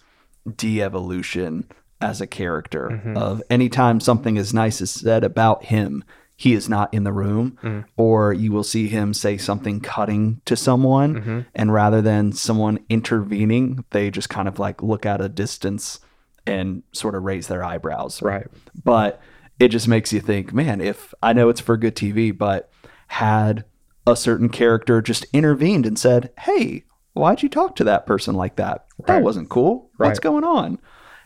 de 0.54 0.80
evolution 0.80 1.68
as 2.00 2.20
a 2.20 2.26
character 2.28 2.88
mm-hmm. 2.88 3.16
of 3.16 3.42
anytime 3.50 3.98
something 3.98 4.38
as 4.38 4.54
nice 4.54 4.80
is 4.80 4.92
said 4.92 5.24
about 5.24 5.64
him 5.64 6.04
he 6.40 6.54
is 6.54 6.70
not 6.70 6.92
in 6.94 7.04
the 7.04 7.12
room 7.12 7.58
mm-hmm. 7.62 7.80
or 7.98 8.32
you 8.32 8.50
will 8.50 8.64
see 8.64 8.88
him 8.88 9.12
say 9.12 9.36
something 9.36 9.78
cutting 9.78 10.40
to 10.46 10.56
someone 10.56 11.14
mm-hmm. 11.14 11.40
and 11.54 11.72
rather 11.72 12.00
than 12.00 12.32
someone 12.32 12.78
intervening 12.88 13.84
they 13.90 14.10
just 14.10 14.30
kind 14.30 14.48
of 14.48 14.58
like 14.58 14.82
look 14.82 15.04
at 15.04 15.20
a 15.20 15.28
distance 15.28 16.00
and 16.46 16.82
sort 16.92 17.14
of 17.14 17.22
raise 17.22 17.48
their 17.48 17.62
eyebrows 17.62 18.22
Right. 18.22 18.46
but 18.84 19.20
it 19.60 19.68
just 19.68 19.86
makes 19.86 20.10
you 20.12 20.20
think, 20.20 20.54
man, 20.54 20.80
if 20.80 21.12
I 21.22 21.34
know 21.34 21.50
it's 21.50 21.60
for 21.60 21.76
good 21.76 21.94
TV, 21.94 22.36
but 22.36 22.70
had 23.08 23.66
a 24.06 24.16
certain 24.16 24.48
character 24.48 25.02
just 25.02 25.26
intervened 25.34 25.84
and 25.84 25.98
said, 25.98 26.32
hey, 26.40 26.84
why'd 27.12 27.42
you 27.42 27.48
talk 27.50 27.76
to 27.76 27.84
that 27.84 28.06
person 28.06 28.34
like 28.34 28.56
that? 28.56 28.86
That 29.06 29.22
wasn't 29.22 29.50
cool. 29.50 29.90
What's 29.98 30.18
going 30.18 30.44
on? 30.44 30.78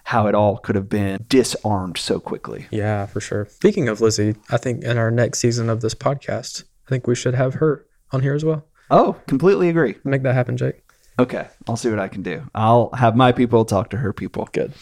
How 0.05 0.27
it 0.27 0.35
all 0.35 0.59
could 0.59 0.75
have 0.77 0.89
been 0.89 1.25
disarmed 1.29 1.97
so 1.99 2.21
quickly. 2.21 2.67
Yeah, 2.71 3.07
for 3.07 3.21
sure. 3.21 3.47
Speaking 3.47 3.89
of 3.89 4.01
Lizzie, 4.01 4.37
I 4.51 4.59
think 4.59 4.85
in 4.85 4.99
our 4.99 5.11
next 5.11 5.39
season 5.39 5.71
of 5.71 5.81
this 5.81 5.95
podcast, 5.95 6.65
I 6.87 6.91
think 6.91 7.07
we 7.07 7.15
should 7.15 7.35
have 7.35 7.55
her 7.55 7.87
on 8.13 8.21
here 8.21 8.35
as 8.35 8.45
well. 8.45 8.67
Oh, 8.91 9.17
completely 9.27 9.71
agree. 9.71 9.97
Make 10.05 10.23
that 10.23 10.35
happen, 10.35 10.57
Jake. 10.59 10.83
Okay, 11.19 11.47
I'll 11.69 11.77
see 11.77 11.89
what 11.91 12.01
I 12.01 12.09
can 12.09 12.23
do. 12.23 12.43
I'll 12.55 12.91
have 12.93 13.17
my 13.17 13.31
people 13.33 13.65
talk 13.65 13.91
to 13.91 13.97
her 13.97 14.13
people. 14.13 14.49
Good. 14.53 14.73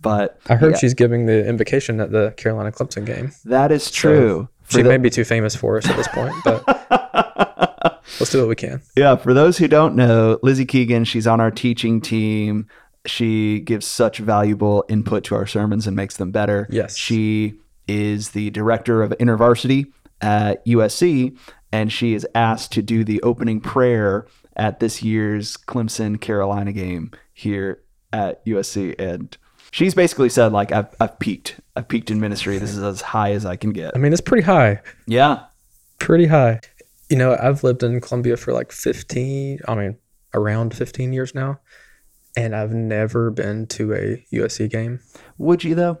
But 0.00 0.38
I 0.48 0.54
heard 0.54 0.72
yeah, 0.72 0.78
she's 0.78 0.94
giving 0.94 1.26
the 1.26 1.46
invocation 1.48 1.98
at 2.00 2.12
the 2.12 2.34
Carolina 2.36 2.70
Clemson 2.70 3.04
game. 3.06 3.32
that 3.46 3.72
is 3.72 3.90
true. 3.90 4.48
She 4.68 4.82
the- 4.82 4.88
may 4.88 4.98
be 4.98 5.10
too 5.10 5.24
famous 5.24 5.56
for 5.56 5.78
us 5.78 5.88
at 5.88 5.96
this 5.96 6.08
point, 6.08 6.34
but 6.44 6.62
let's 8.20 8.30
do 8.30 8.38
what 8.40 8.48
we 8.48 8.54
can. 8.54 8.82
Yeah, 8.96 9.16
for 9.16 9.32
those 9.32 9.56
who 9.58 9.66
don't 9.66 9.96
know, 9.96 10.38
Lizzie 10.42 10.66
Keegan, 10.66 11.04
she's 11.04 11.26
on 11.26 11.40
our 11.40 11.50
teaching 11.50 12.00
team. 12.00 12.68
She 13.08 13.60
gives 13.60 13.86
such 13.86 14.18
valuable 14.18 14.84
input 14.88 15.24
to 15.24 15.34
our 15.34 15.46
sermons 15.46 15.86
and 15.86 15.96
makes 15.96 16.16
them 16.16 16.30
better. 16.30 16.66
Yes. 16.70 16.96
She 16.96 17.54
is 17.86 18.30
the 18.30 18.50
director 18.50 19.02
of 19.02 19.10
InterVarsity 19.12 19.86
at 20.20 20.64
USC, 20.66 21.36
and 21.72 21.92
she 21.92 22.14
is 22.14 22.26
asked 22.34 22.72
to 22.72 22.82
do 22.82 23.04
the 23.04 23.22
opening 23.22 23.60
prayer 23.60 24.26
at 24.56 24.80
this 24.80 25.02
year's 25.02 25.56
Clemson 25.56 26.20
Carolina 26.20 26.72
game 26.72 27.10
here 27.32 27.80
at 28.12 28.44
USC. 28.46 28.94
And 28.98 29.36
she's 29.70 29.94
basically 29.94 30.28
said, 30.28 30.52
like, 30.52 30.72
I've, 30.72 30.88
I've 31.00 31.18
peaked. 31.18 31.60
I've 31.76 31.86
peaked 31.88 32.10
in 32.10 32.20
ministry. 32.20 32.58
This 32.58 32.70
is 32.74 32.82
as 32.82 33.00
high 33.00 33.32
as 33.32 33.46
I 33.46 33.56
can 33.56 33.70
get. 33.72 33.92
I 33.94 33.98
mean, 33.98 34.12
it's 34.12 34.20
pretty 34.20 34.42
high, 34.44 34.80
Yeah. 35.06 35.44
pretty 35.98 36.26
high. 36.26 36.60
You 37.08 37.16
know, 37.16 37.36
I've 37.40 37.62
lived 37.64 37.82
in 37.82 38.00
Columbia 38.00 38.36
for 38.36 38.52
like 38.52 38.70
15, 38.72 39.60
I 39.66 39.74
mean, 39.74 39.96
around 40.34 40.74
15 40.74 41.12
years 41.12 41.34
now, 41.34 41.58
and 42.36 42.54
I've 42.54 42.72
never 42.72 43.30
been 43.30 43.66
to 43.68 43.92
a 43.94 44.24
USC 44.32 44.70
game. 44.70 45.00
Would 45.38 45.64
you, 45.64 45.74
though? 45.74 45.98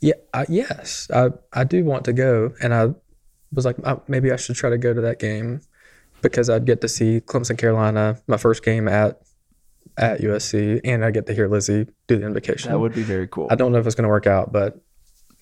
Yeah, 0.00 0.14
I, 0.32 0.46
yes, 0.48 1.08
I 1.14 1.30
I 1.52 1.64
do 1.64 1.84
want 1.84 2.04
to 2.06 2.12
go, 2.12 2.52
and 2.60 2.74
I 2.74 2.94
was 3.52 3.64
like, 3.64 3.76
uh, 3.84 3.96
maybe 4.08 4.32
I 4.32 4.36
should 4.36 4.56
try 4.56 4.70
to 4.70 4.78
go 4.78 4.92
to 4.92 5.00
that 5.00 5.18
game 5.18 5.60
because 6.20 6.50
I'd 6.50 6.66
get 6.66 6.80
to 6.80 6.88
see 6.88 7.20
Clemson, 7.20 7.56
Carolina, 7.56 8.20
my 8.26 8.36
first 8.36 8.64
game 8.64 8.88
at 8.88 9.20
at 9.96 10.20
USC, 10.20 10.80
and 10.84 11.04
I 11.04 11.10
get 11.10 11.26
to 11.26 11.34
hear 11.34 11.48
Lizzie 11.48 11.86
do 12.06 12.18
the 12.18 12.26
invocation. 12.26 12.70
That 12.70 12.78
would 12.78 12.94
be 12.94 13.02
very 13.02 13.28
cool. 13.28 13.48
I 13.50 13.54
don't 13.54 13.72
know 13.72 13.78
if 13.78 13.86
it's 13.86 13.94
going 13.94 14.04
to 14.04 14.08
work 14.08 14.26
out, 14.26 14.52
but 14.52 14.80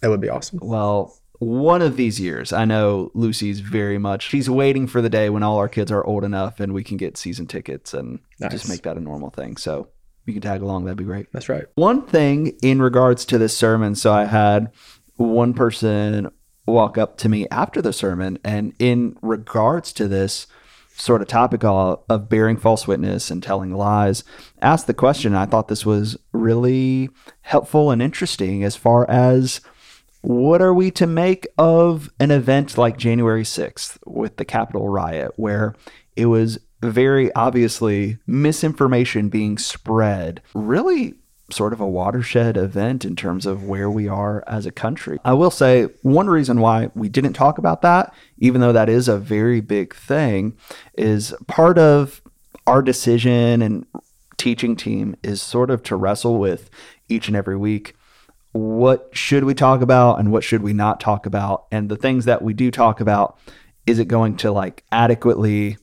it 0.03 0.09
would 0.09 0.21
be 0.21 0.29
awesome. 0.29 0.59
Well, 0.63 1.17
one 1.43 1.83
of 1.83 1.97
these 1.97 2.21
years, 2.21 2.53
I 2.53 2.65
know 2.65 3.11
Lucy's 3.15 3.59
very 3.59 3.99
much, 3.99 4.29
she's 4.29 4.49
waiting 4.49 4.87
for 4.87 5.03
the 5.03 5.11
day 5.11 5.29
when 5.29 5.43
all 5.43 5.59
our 5.59 5.69
kids 5.69 5.91
are 5.91 6.05
old 6.07 6.23
enough 6.23 6.61
and 6.61 6.73
we 6.73 6.85
can 6.85 6.97
get 6.97 7.17
season 7.17 7.47
tickets 7.49 7.93
and 7.93 8.21
Nice. 8.39 8.53
just 8.53 8.69
make 8.69 8.83
that 8.83 8.97
a 8.97 9.01
normal 9.01 9.31
thing. 9.31 9.57
So 9.57 9.89
you 10.25 10.35
can 10.35 10.43
tag 10.43 10.63
along. 10.63 10.85
That'd 10.85 10.99
be 10.99 11.05
great. 11.05 11.27
That's 11.33 11.49
right. 11.49 11.65
One 11.75 12.03
thing 12.03 12.57
in 12.63 12.81
regards 12.81 13.25
to 13.25 13.39
this 13.39 13.57
sermon, 13.57 13.97
so 13.97 14.13
I 14.13 14.27
had 14.27 14.71
one 15.17 15.53
person 15.53 16.31
walk 16.65 16.97
up 16.97 17.19
to 17.19 17.29
me 17.29 17.49
after 17.51 17.83
the 17.83 17.93
sermon, 17.93 18.39
and 18.45 18.73
in 18.79 19.17
regards 19.21 19.93
to 19.95 20.07
this 20.07 20.47
sort 20.95 21.23
of 21.23 21.27
topic 21.27 21.65
of 21.65 22.05
of 22.09 22.29
bearing 22.29 22.57
false 22.57 22.87
witness 22.87 23.33
and 23.33 23.43
telling 23.43 23.75
lies, 23.75 24.23
asked 24.61 24.87
the 24.87 24.95
question. 24.95 25.35
I 25.35 25.47
thought 25.47 25.67
this 25.67 25.85
was 25.85 26.17
really 26.33 27.09
helpful 27.41 27.91
and 27.91 28.01
interesting 28.01 28.63
as 28.63 28.77
far 28.77 29.11
as 29.11 29.61
what 30.23 30.63
are 30.63 30.73
we 30.73 30.91
to 30.93 31.07
make 31.07 31.47
of 31.59 32.11
an 32.19 32.31
event 32.31 32.79
like 32.79 32.97
January 32.97 33.43
6th 33.43 33.99
with 34.07 34.37
the 34.37 34.45
Capitol 34.45 34.89
riot, 34.89 35.33
where 35.37 35.75
it 36.17 36.27
was 36.27 36.59
very 36.81 37.33
obviously 37.35 38.19
misinformation 38.27 39.29
being 39.29 39.59
spread? 39.59 40.41
Really, 40.55 41.15
sort 41.51 41.73
of 41.73 41.81
a 41.81 41.89
watershed 41.89 42.57
event 42.57 43.05
in 43.05 43.17
terms 43.17 43.47
of 43.47 43.65
where 43.65 43.91
we 43.91 44.09
are 44.09 44.43
as 44.47 44.65
a 44.65 44.73
country. 44.73 45.19
I 45.25 45.35
will 45.35 45.51
say 45.51 45.89
one 46.03 46.29
reason 46.29 46.61
why 46.61 46.91
we 46.95 47.09
didn't 47.09 47.35
talk 47.35 47.59
about 47.59 47.83
that, 47.83 48.15
even 48.39 48.61
though 48.61 48.73
that 48.73 48.89
is 48.89 49.09
a 49.09 49.19
very 49.19 49.61
big 49.61 49.95
thing, 49.95 50.57
is 50.95 51.35
part 51.49 51.79
of 51.79 52.23
our 52.67 52.81
decision 52.81 53.61
and 53.61 53.87
teaching 54.37 54.77
team 54.77 55.17
is 55.23 55.43
sort 55.43 55.71
of 55.71 55.83
to 55.85 55.97
wrestle 55.97 56.39
with 56.39 56.71
each 57.09 57.29
and 57.29 57.37
every 57.37 57.57
week 57.57 57.95
what 58.53 59.09
should 59.13 59.45
we 59.45 59.55
talk 59.55 59.81
about 59.81 60.19
and 60.19 60.31
what 60.31 60.45
should 60.45 60.63
we 60.63 60.73
not 60.73 61.01
talk 61.01 61.27
about 61.27 61.67
and 61.71 61.89
the 61.89 61.97
things 61.97 62.25
that 62.27 62.43
we 62.43 62.53
do 62.53 62.71
talk 62.71 63.01
about 63.01 63.39
is 63.87 63.99
it 63.99 64.07
going 64.07 64.37
to 64.37 64.53
like 64.53 64.85
adequately 64.93 65.77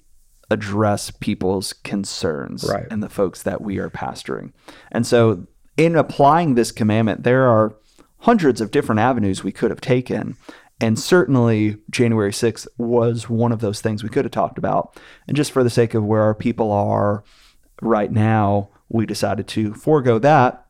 address 0.52 1.12
people's 1.12 1.74
concerns 1.74 2.64
Right. 2.64 2.86
and 2.92 3.02
the 3.04 3.10
folks 3.10 3.44
that 3.44 3.62
we 3.62 3.78
are 3.80 3.90
pastoring 3.90 4.52
and 4.92 5.06
so 5.06 5.48
in 5.78 5.96
applying 5.96 6.56
this 6.56 6.72
commandment 6.72 7.24
there 7.24 7.48
are 7.48 7.76
hundreds 8.20 8.62
of 8.62 8.72
different 8.72 9.00
avenues 9.00 9.44
we 9.44 9.52
could 9.52 9.72
have 9.72 9.82
taken 9.82 10.36
and 10.82 10.98
certainly 10.98 11.78
January 11.90 12.32
6th 12.32 12.66
was 12.78 13.30
one 13.30 13.52
of 13.52 13.60
those 13.60 13.82
things 13.82 14.02
we 14.02 14.08
could 14.10 14.24
have 14.24 14.32
talked 14.32 14.58
about. 14.58 14.98
And 15.28 15.36
just 15.36 15.52
for 15.52 15.62
the 15.62 15.70
sake 15.70 15.94
of 15.94 16.06
where 16.06 16.22
our 16.22 16.34
people 16.34 16.72
are 16.72 17.26
right 17.82 18.10
now, 18.10 18.70
we 18.88 19.06
decided 19.06 19.46
to 19.50 19.74
forego 19.74 20.20
that 20.20 20.66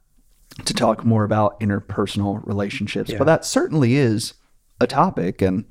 to 0.65 0.73
talk 0.73 1.03
more 1.05 1.23
about 1.23 1.59
interpersonal 1.59 2.45
relationships. 2.45 3.11
But 3.17 3.25
that 3.25 3.45
certainly 3.45 3.95
is 3.95 4.33
a 4.81 4.87
topic. 4.87 5.41
And 5.41 5.65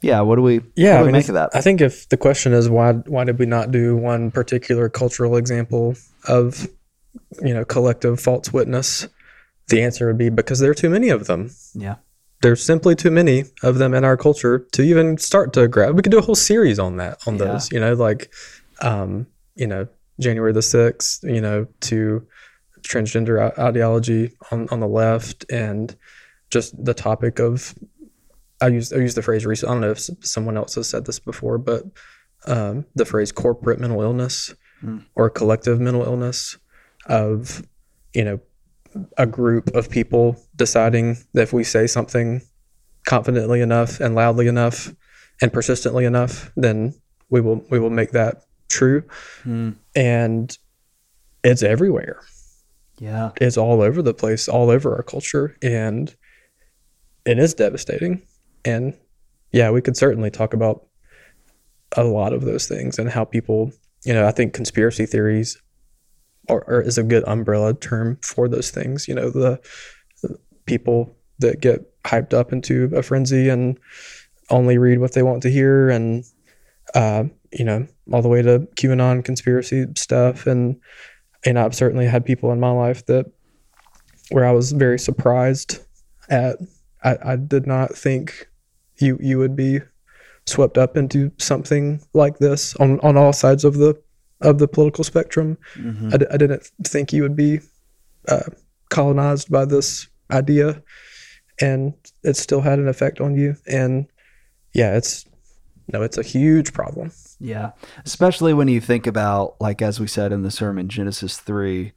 yeah, 0.00 0.20
what 0.20 0.36
do 0.36 0.42
we, 0.42 0.60
Yeah, 0.76 0.94
what 0.94 0.98
do 0.98 0.98
I 0.98 1.00
we 1.00 1.04
mean, 1.06 1.12
make 1.12 1.28
of 1.28 1.34
that? 1.34 1.50
I 1.54 1.60
think 1.60 1.80
if 1.80 2.08
the 2.08 2.16
question 2.16 2.52
is 2.52 2.68
why 2.68 2.92
why 2.92 3.24
did 3.24 3.38
we 3.38 3.46
not 3.46 3.70
do 3.70 3.96
one 3.96 4.30
particular 4.30 4.88
cultural 4.88 5.36
example 5.36 5.94
of 6.28 6.68
you 7.42 7.54
know 7.54 7.64
collective 7.64 8.20
false 8.20 8.52
witness, 8.52 9.06
the 9.68 9.82
answer 9.82 10.06
would 10.06 10.18
be 10.18 10.28
because 10.28 10.58
there 10.58 10.70
are 10.70 10.74
too 10.74 10.90
many 10.90 11.08
of 11.08 11.26
them. 11.26 11.50
yeah. 11.74 11.96
There's 12.42 12.62
simply 12.62 12.94
too 12.94 13.10
many 13.10 13.44
of 13.62 13.78
them 13.78 13.94
in 13.94 14.04
our 14.04 14.18
culture 14.18 14.58
to 14.72 14.82
even 14.82 15.16
start 15.16 15.54
to 15.54 15.66
grab. 15.66 15.96
We 15.96 16.02
could 16.02 16.12
do 16.12 16.18
a 16.18 16.22
whole 16.22 16.34
series 16.34 16.78
on 16.78 16.98
that 16.98 17.16
on 17.26 17.38
Yeah. 17.38 17.44
those. 17.46 17.72
You 17.72 17.80
know, 17.80 17.94
like 17.94 18.30
um, 18.82 19.26
you 19.54 19.66
know 19.66 19.86
January 20.20 20.52
the 20.52 20.60
sixth. 20.60 21.24
You 21.24 21.40
know 21.40 21.66
to 21.82 22.26
transgender 22.86 23.56
ideology 23.58 24.32
on 24.50 24.68
on 24.70 24.80
the 24.80 24.88
left 24.88 25.44
and 25.50 25.96
just 26.50 26.82
the 26.84 26.94
topic 26.94 27.38
of 27.38 27.74
I 28.60 28.68
use 28.68 28.92
I 28.92 28.96
use 28.96 29.14
the 29.14 29.22
phrase 29.22 29.44
recent. 29.46 29.70
I 29.70 29.74
don't 29.74 29.80
know 29.80 29.90
if 29.90 30.00
someone 30.24 30.56
else 30.56 30.74
has 30.76 30.88
said 30.88 31.06
this 31.06 31.18
before, 31.18 31.58
but 31.58 31.84
um, 32.46 32.84
the 32.94 33.04
phrase 33.04 33.32
corporate 33.32 33.80
mental 33.80 34.02
illness 34.02 34.54
Mm. 34.82 35.04
or 35.14 35.30
collective 35.30 35.80
mental 35.80 36.02
illness 36.02 36.58
of 37.06 37.62
you 38.12 38.24
know 38.24 38.40
a 39.16 39.24
group 39.24 39.74
of 39.74 39.88
people 39.88 40.36
deciding 40.56 41.16
that 41.32 41.42
if 41.42 41.52
we 41.52 41.64
say 41.64 41.86
something 41.86 42.42
confidently 43.06 43.60
enough 43.60 44.00
and 44.00 44.14
loudly 44.14 44.46
enough 44.46 44.92
and 45.40 45.52
persistently 45.52 46.04
enough, 46.04 46.50
then 46.56 46.92
we 47.30 47.40
will 47.40 47.64
we 47.70 47.78
will 47.78 47.90
make 47.90 48.10
that 48.10 48.44
true. 48.68 49.04
Mm. 49.44 49.76
And 49.94 50.58
it's 51.42 51.62
everywhere 51.62 52.20
Yeah. 52.98 53.32
it's 53.40 53.56
all 53.56 53.82
over 53.82 54.02
the 54.02 54.14
place, 54.14 54.48
all 54.48 54.70
over 54.70 54.94
our 54.94 55.02
culture, 55.02 55.56
and 55.62 56.14
it 57.24 57.38
is 57.38 57.54
devastating. 57.54 58.22
And 58.64 58.96
yeah, 59.52 59.70
we 59.70 59.82
could 59.82 59.96
certainly 59.96 60.30
talk 60.30 60.54
about 60.54 60.86
a 61.96 62.04
lot 62.04 62.32
of 62.32 62.42
those 62.42 62.66
things 62.66 62.98
and 62.98 63.08
how 63.10 63.24
people, 63.24 63.72
you 64.04 64.12
know, 64.12 64.26
I 64.26 64.30
think 64.30 64.52
conspiracy 64.52 65.06
theories 65.06 65.60
are, 66.48 66.64
are 66.68 66.82
is 66.82 66.98
a 66.98 67.02
good 67.02 67.24
umbrella 67.26 67.74
term 67.74 68.18
for 68.22 68.48
those 68.48 68.70
things. 68.70 69.08
You 69.08 69.14
know, 69.14 69.30
the, 69.30 69.60
the 70.22 70.38
people 70.66 71.16
that 71.38 71.60
get 71.60 71.80
hyped 72.04 72.34
up 72.34 72.52
into 72.52 72.90
a 72.94 73.02
frenzy 73.02 73.48
and 73.48 73.78
only 74.50 74.78
read 74.78 74.98
what 74.98 75.12
they 75.12 75.22
want 75.22 75.42
to 75.42 75.50
hear, 75.50 75.88
and 75.88 76.24
uh, 76.94 77.24
you 77.52 77.64
know, 77.64 77.86
all 78.12 78.22
the 78.22 78.28
way 78.28 78.42
to 78.42 78.60
QAnon 78.76 79.24
conspiracy 79.24 79.86
stuff 79.96 80.46
and 80.46 80.76
and 81.44 81.58
I've 81.58 81.74
certainly 81.74 82.06
had 82.06 82.24
people 82.24 82.52
in 82.52 82.60
my 82.60 82.70
life 82.70 83.04
that 83.06 83.26
where 84.30 84.44
I 84.46 84.52
was 84.52 84.72
very 84.72 84.98
surprised 84.98 85.80
at. 86.28 86.56
I, 87.02 87.18
I 87.32 87.36
did 87.36 87.66
not 87.66 87.94
think 87.94 88.48
you 88.98 89.18
you 89.20 89.38
would 89.38 89.54
be 89.56 89.80
swept 90.46 90.78
up 90.78 90.96
into 90.96 91.30
something 91.38 92.00
like 92.14 92.38
this 92.38 92.74
on, 92.76 92.98
on 93.00 93.16
all 93.16 93.32
sides 93.32 93.64
of 93.64 93.74
the 93.74 94.00
of 94.40 94.58
the 94.58 94.68
political 94.68 95.04
spectrum. 95.04 95.58
Mhm. 95.76 96.14
I, 96.14 96.16
d- 96.16 96.26
I 96.32 96.36
didn't 96.36 96.70
think 96.84 97.12
you 97.12 97.22
would 97.22 97.36
be 97.36 97.60
uh, 98.28 98.44
colonized 98.90 99.50
by 99.50 99.64
this 99.66 100.08
idea, 100.30 100.82
and 101.60 101.92
it 102.22 102.36
still 102.36 102.60
had 102.62 102.78
an 102.78 102.88
effect 102.88 103.20
on 103.20 103.34
you. 103.34 103.56
And 103.66 104.06
yeah, 104.72 104.96
it's 104.96 105.24
no, 105.92 106.02
it's 106.02 106.18
a 106.18 106.22
huge 106.22 106.72
problem. 106.72 107.12
Yeah. 107.38 107.72
Especially 108.04 108.54
when 108.54 108.68
you 108.68 108.80
think 108.80 109.06
about, 109.06 109.60
like, 109.60 109.82
as 109.82 110.00
we 110.00 110.06
said 110.06 110.32
in 110.32 110.42
the 110.42 110.50
sermon, 110.50 110.88
Genesis 110.88 111.38
3, 111.38 111.92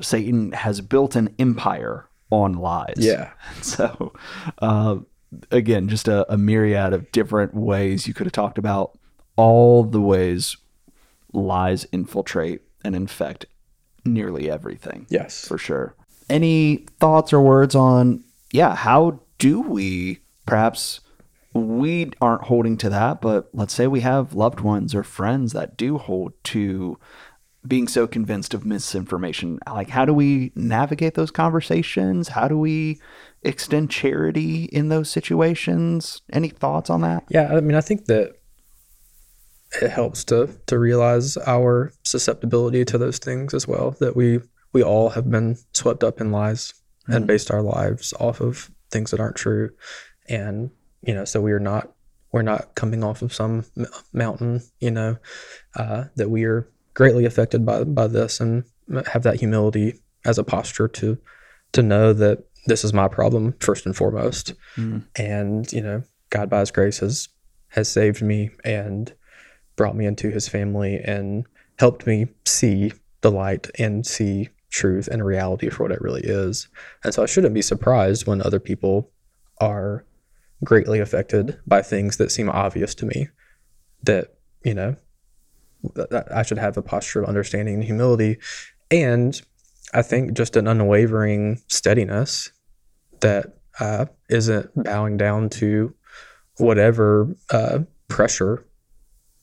Satan 0.00 0.52
has 0.52 0.80
built 0.80 1.16
an 1.16 1.34
empire 1.38 2.08
on 2.30 2.54
lies. 2.54 2.96
Yeah. 2.98 3.32
So, 3.62 4.12
uh, 4.58 4.98
again, 5.50 5.88
just 5.88 6.08
a, 6.08 6.30
a 6.32 6.36
myriad 6.36 6.92
of 6.92 7.10
different 7.12 7.54
ways 7.54 8.06
you 8.06 8.14
could 8.14 8.26
have 8.26 8.32
talked 8.32 8.58
about 8.58 8.98
all 9.36 9.84
the 9.84 10.00
ways 10.00 10.56
lies 11.32 11.86
infiltrate 11.92 12.62
and 12.84 12.94
infect 12.94 13.46
nearly 14.04 14.50
everything 14.50 15.06
yes. 15.08 15.46
for 15.46 15.58
sure. 15.58 15.94
Any 16.28 16.86
thoughts 17.00 17.32
or 17.32 17.40
words 17.40 17.74
on, 17.74 18.22
yeah, 18.52 18.74
how 18.74 19.20
do 19.38 19.60
we 19.60 20.20
perhaps 20.46 21.00
we 21.54 22.10
aren't 22.20 22.42
holding 22.42 22.76
to 22.78 22.90
that, 22.90 23.20
but 23.20 23.48
let's 23.52 23.72
say 23.72 23.86
we 23.86 24.00
have 24.00 24.34
loved 24.34 24.60
ones 24.60 24.94
or 24.94 25.04
friends 25.04 25.52
that 25.52 25.76
do 25.76 25.98
hold 25.98 26.32
to 26.44 26.98
being 27.66 27.88
so 27.88 28.06
convinced 28.06 28.52
of 28.52 28.66
misinformation. 28.66 29.58
Like, 29.66 29.88
how 29.88 30.04
do 30.04 30.12
we 30.12 30.52
navigate 30.54 31.14
those 31.14 31.30
conversations? 31.30 32.28
How 32.28 32.48
do 32.48 32.58
we 32.58 33.00
extend 33.42 33.90
charity 33.90 34.64
in 34.64 34.88
those 34.88 35.08
situations? 35.08 36.22
Any 36.32 36.48
thoughts 36.48 36.90
on 36.90 37.00
that? 37.02 37.24
Yeah, 37.30 37.54
I 37.54 37.60
mean, 37.60 37.76
I 37.76 37.80
think 37.80 38.06
that 38.06 38.32
it 39.80 39.90
helps 39.90 40.24
to 40.24 40.50
to 40.66 40.78
realize 40.78 41.36
our 41.46 41.92
susceptibility 42.02 42.84
to 42.84 42.98
those 42.98 43.18
things 43.18 43.54
as 43.54 43.66
well. 43.66 43.92
That 44.00 44.16
we 44.16 44.40
we 44.72 44.82
all 44.82 45.10
have 45.10 45.30
been 45.30 45.56
swept 45.72 46.04
up 46.04 46.20
in 46.20 46.32
lies 46.32 46.74
and 47.06 47.16
mm-hmm. 47.16 47.26
based 47.26 47.50
our 47.50 47.62
lives 47.62 48.12
off 48.18 48.40
of 48.40 48.70
things 48.90 49.10
that 49.12 49.20
aren't 49.20 49.36
true, 49.36 49.70
and 50.28 50.70
you 51.06 51.14
know, 51.14 51.24
so 51.24 51.40
we 51.40 51.52
are 51.52 51.60
not 51.60 51.90
we're 52.32 52.42
not 52.42 52.74
coming 52.74 53.04
off 53.04 53.22
of 53.22 53.32
some 53.32 53.64
m- 53.76 53.86
mountain, 54.12 54.60
you 54.80 54.90
know, 54.90 55.16
uh, 55.76 56.04
that 56.16 56.30
we 56.30 56.44
are 56.44 56.68
greatly 56.94 57.24
affected 57.24 57.64
by 57.64 57.84
by 57.84 58.06
this, 58.06 58.40
and 58.40 58.64
have 59.12 59.22
that 59.22 59.36
humility 59.40 60.00
as 60.24 60.38
a 60.38 60.44
posture 60.44 60.88
to 60.88 61.18
to 61.72 61.82
know 61.82 62.12
that 62.12 62.44
this 62.66 62.84
is 62.84 62.92
my 62.92 63.08
problem 63.08 63.54
first 63.60 63.86
and 63.86 63.96
foremost, 63.96 64.54
Mm. 64.76 65.04
and 65.16 65.72
you 65.72 65.82
know, 65.82 66.02
God 66.30 66.48
by 66.50 66.60
His 66.60 66.70
grace 66.70 66.98
has 66.98 67.28
has 67.68 67.88
saved 67.90 68.22
me 68.22 68.50
and 68.64 69.12
brought 69.76 69.96
me 69.96 70.06
into 70.06 70.30
His 70.30 70.48
family 70.48 70.96
and 71.04 71.44
helped 71.78 72.06
me 72.06 72.28
see 72.46 72.92
the 73.20 73.30
light 73.30 73.68
and 73.78 74.06
see 74.06 74.48
truth 74.70 75.08
and 75.08 75.24
reality 75.24 75.68
for 75.70 75.84
what 75.84 75.92
it 75.92 76.00
really 76.00 76.22
is. 76.24 76.68
And 77.04 77.12
so 77.14 77.22
I 77.22 77.26
shouldn't 77.26 77.54
be 77.54 77.62
surprised 77.62 78.26
when 78.26 78.40
other 78.42 78.60
people 78.60 79.10
are 79.60 80.04
greatly 80.64 81.00
affected 81.00 81.60
by 81.66 81.82
things 81.82 82.16
that 82.16 82.32
seem 82.32 82.48
obvious 82.48 82.94
to 82.96 83.06
me 83.06 83.28
that, 84.02 84.34
you 84.64 84.74
know, 84.74 84.96
that 85.94 86.26
I 86.32 86.42
should 86.42 86.58
have 86.58 86.76
a 86.76 86.82
posture 86.82 87.22
of 87.22 87.28
understanding 87.28 87.74
and 87.74 87.84
humility. 87.84 88.38
And 88.90 89.40
I 89.92 90.02
think 90.02 90.32
just 90.32 90.56
an 90.56 90.66
unwavering 90.66 91.60
steadiness 91.68 92.50
that 93.20 93.58
uh, 93.80 94.06
isn't 94.28 94.70
bowing 94.82 95.16
down 95.16 95.50
to 95.50 95.94
whatever 96.58 97.34
uh, 97.50 97.80
pressure 98.08 98.64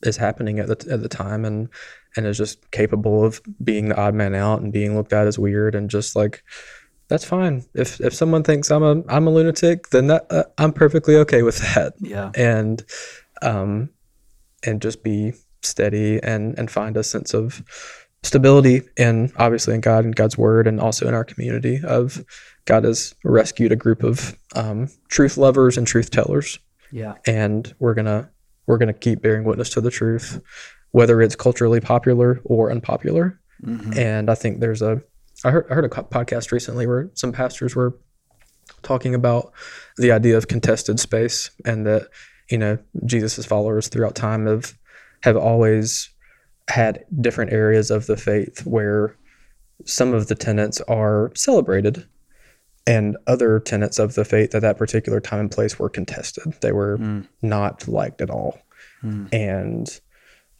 is 0.02 0.16
happening 0.16 0.58
at 0.58 0.66
the, 0.66 0.92
at 0.92 1.02
the 1.02 1.08
time 1.08 1.44
and 1.44 1.68
and 2.16 2.26
is 2.26 2.36
just 2.36 2.70
capable 2.70 3.24
of 3.24 3.40
being 3.64 3.88
the 3.88 3.98
odd 3.98 4.14
man 4.14 4.34
out 4.34 4.60
and 4.60 4.72
being 4.72 4.94
looked 4.94 5.12
at 5.12 5.26
as 5.26 5.38
weird 5.38 5.74
and 5.74 5.88
just 5.88 6.14
like 6.14 6.42
that's 7.12 7.24
fine 7.26 7.62
if 7.74 8.00
if 8.00 8.14
someone 8.14 8.42
thinks 8.42 8.70
i'm 8.70 8.82
a 8.82 9.02
i'm 9.14 9.26
a 9.26 9.30
lunatic 9.30 9.90
then 9.90 10.06
that 10.06 10.24
uh, 10.30 10.44
i'm 10.56 10.72
perfectly 10.72 11.14
okay 11.16 11.42
with 11.42 11.58
that 11.74 11.92
Yeah. 12.00 12.30
and 12.34 12.82
um 13.42 13.90
and 14.64 14.80
just 14.80 15.02
be 15.04 15.34
steady 15.62 16.22
and 16.22 16.58
and 16.58 16.70
find 16.70 16.96
a 16.96 17.04
sense 17.04 17.34
of 17.34 17.62
stability 18.22 18.80
in 18.96 19.30
obviously 19.36 19.74
in 19.74 19.80
God 19.80 20.04
and 20.04 20.14
God's 20.14 20.38
word 20.38 20.66
and 20.68 20.80
also 20.80 21.06
in 21.08 21.14
our 21.14 21.24
community 21.24 21.80
of 21.84 22.24
God 22.64 22.84
has 22.84 23.14
rescued 23.24 23.72
a 23.72 23.76
group 23.76 24.02
of 24.04 24.36
um, 24.54 24.88
truth 25.08 25.36
lovers 25.36 25.76
and 25.76 25.86
truth 25.86 26.10
tellers 26.10 26.58
Yeah. 26.92 27.14
and 27.26 27.74
we're 27.80 27.94
gonna 27.94 28.30
we're 28.66 28.78
gonna 28.78 28.92
keep 29.06 29.22
bearing 29.22 29.44
witness 29.44 29.70
to 29.70 29.80
the 29.80 29.90
truth 29.90 30.40
whether 30.92 31.20
it's 31.20 31.34
culturally 31.36 31.80
popular 31.80 32.40
or 32.44 32.70
unpopular 32.70 33.38
Mhm. 33.64 33.96
and 33.96 34.30
I 34.30 34.34
think 34.34 34.58
there's 34.60 34.82
a 34.82 35.02
I 35.44 35.50
heard, 35.50 35.66
I 35.70 35.74
heard 35.74 35.84
a 35.84 35.88
podcast 35.88 36.52
recently 36.52 36.86
where 36.86 37.10
some 37.14 37.32
pastors 37.32 37.74
were 37.74 37.96
talking 38.82 39.14
about 39.14 39.52
the 39.96 40.12
idea 40.12 40.36
of 40.36 40.48
contested 40.48 40.98
space 41.00 41.50
and 41.64 41.86
that 41.86 42.08
you 42.50 42.58
know 42.58 42.78
Jesus's 43.06 43.46
followers 43.46 43.88
throughout 43.88 44.14
time 44.14 44.46
have 44.46 44.74
have 45.22 45.36
always 45.36 46.10
had 46.68 47.04
different 47.20 47.52
areas 47.52 47.90
of 47.90 48.06
the 48.06 48.16
faith 48.16 48.64
where 48.64 49.16
some 49.84 50.14
of 50.14 50.28
the 50.28 50.34
tenets 50.34 50.80
are 50.82 51.30
celebrated 51.34 52.06
and 52.86 53.16
other 53.26 53.60
tenets 53.60 53.98
of 53.98 54.14
the 54.14 54.24
faith 54.24 54.54
at 54.54 54.62
that 54.62 54.76
particular 54.78 55.20
time 55.20 55.40
and 55.40 55.50
place 55.50 55.78
were 55.78 55.88
contested 55.88 56.44
they 56.60 56.72
were 56.72 56.98
Mm. 56.98 57.26
not 57.42 57.86
liked 57.88 58.20
at 58.20 58.30
all 58.30 58.58
Mm. 59.04 59.28
and 59.32 60.00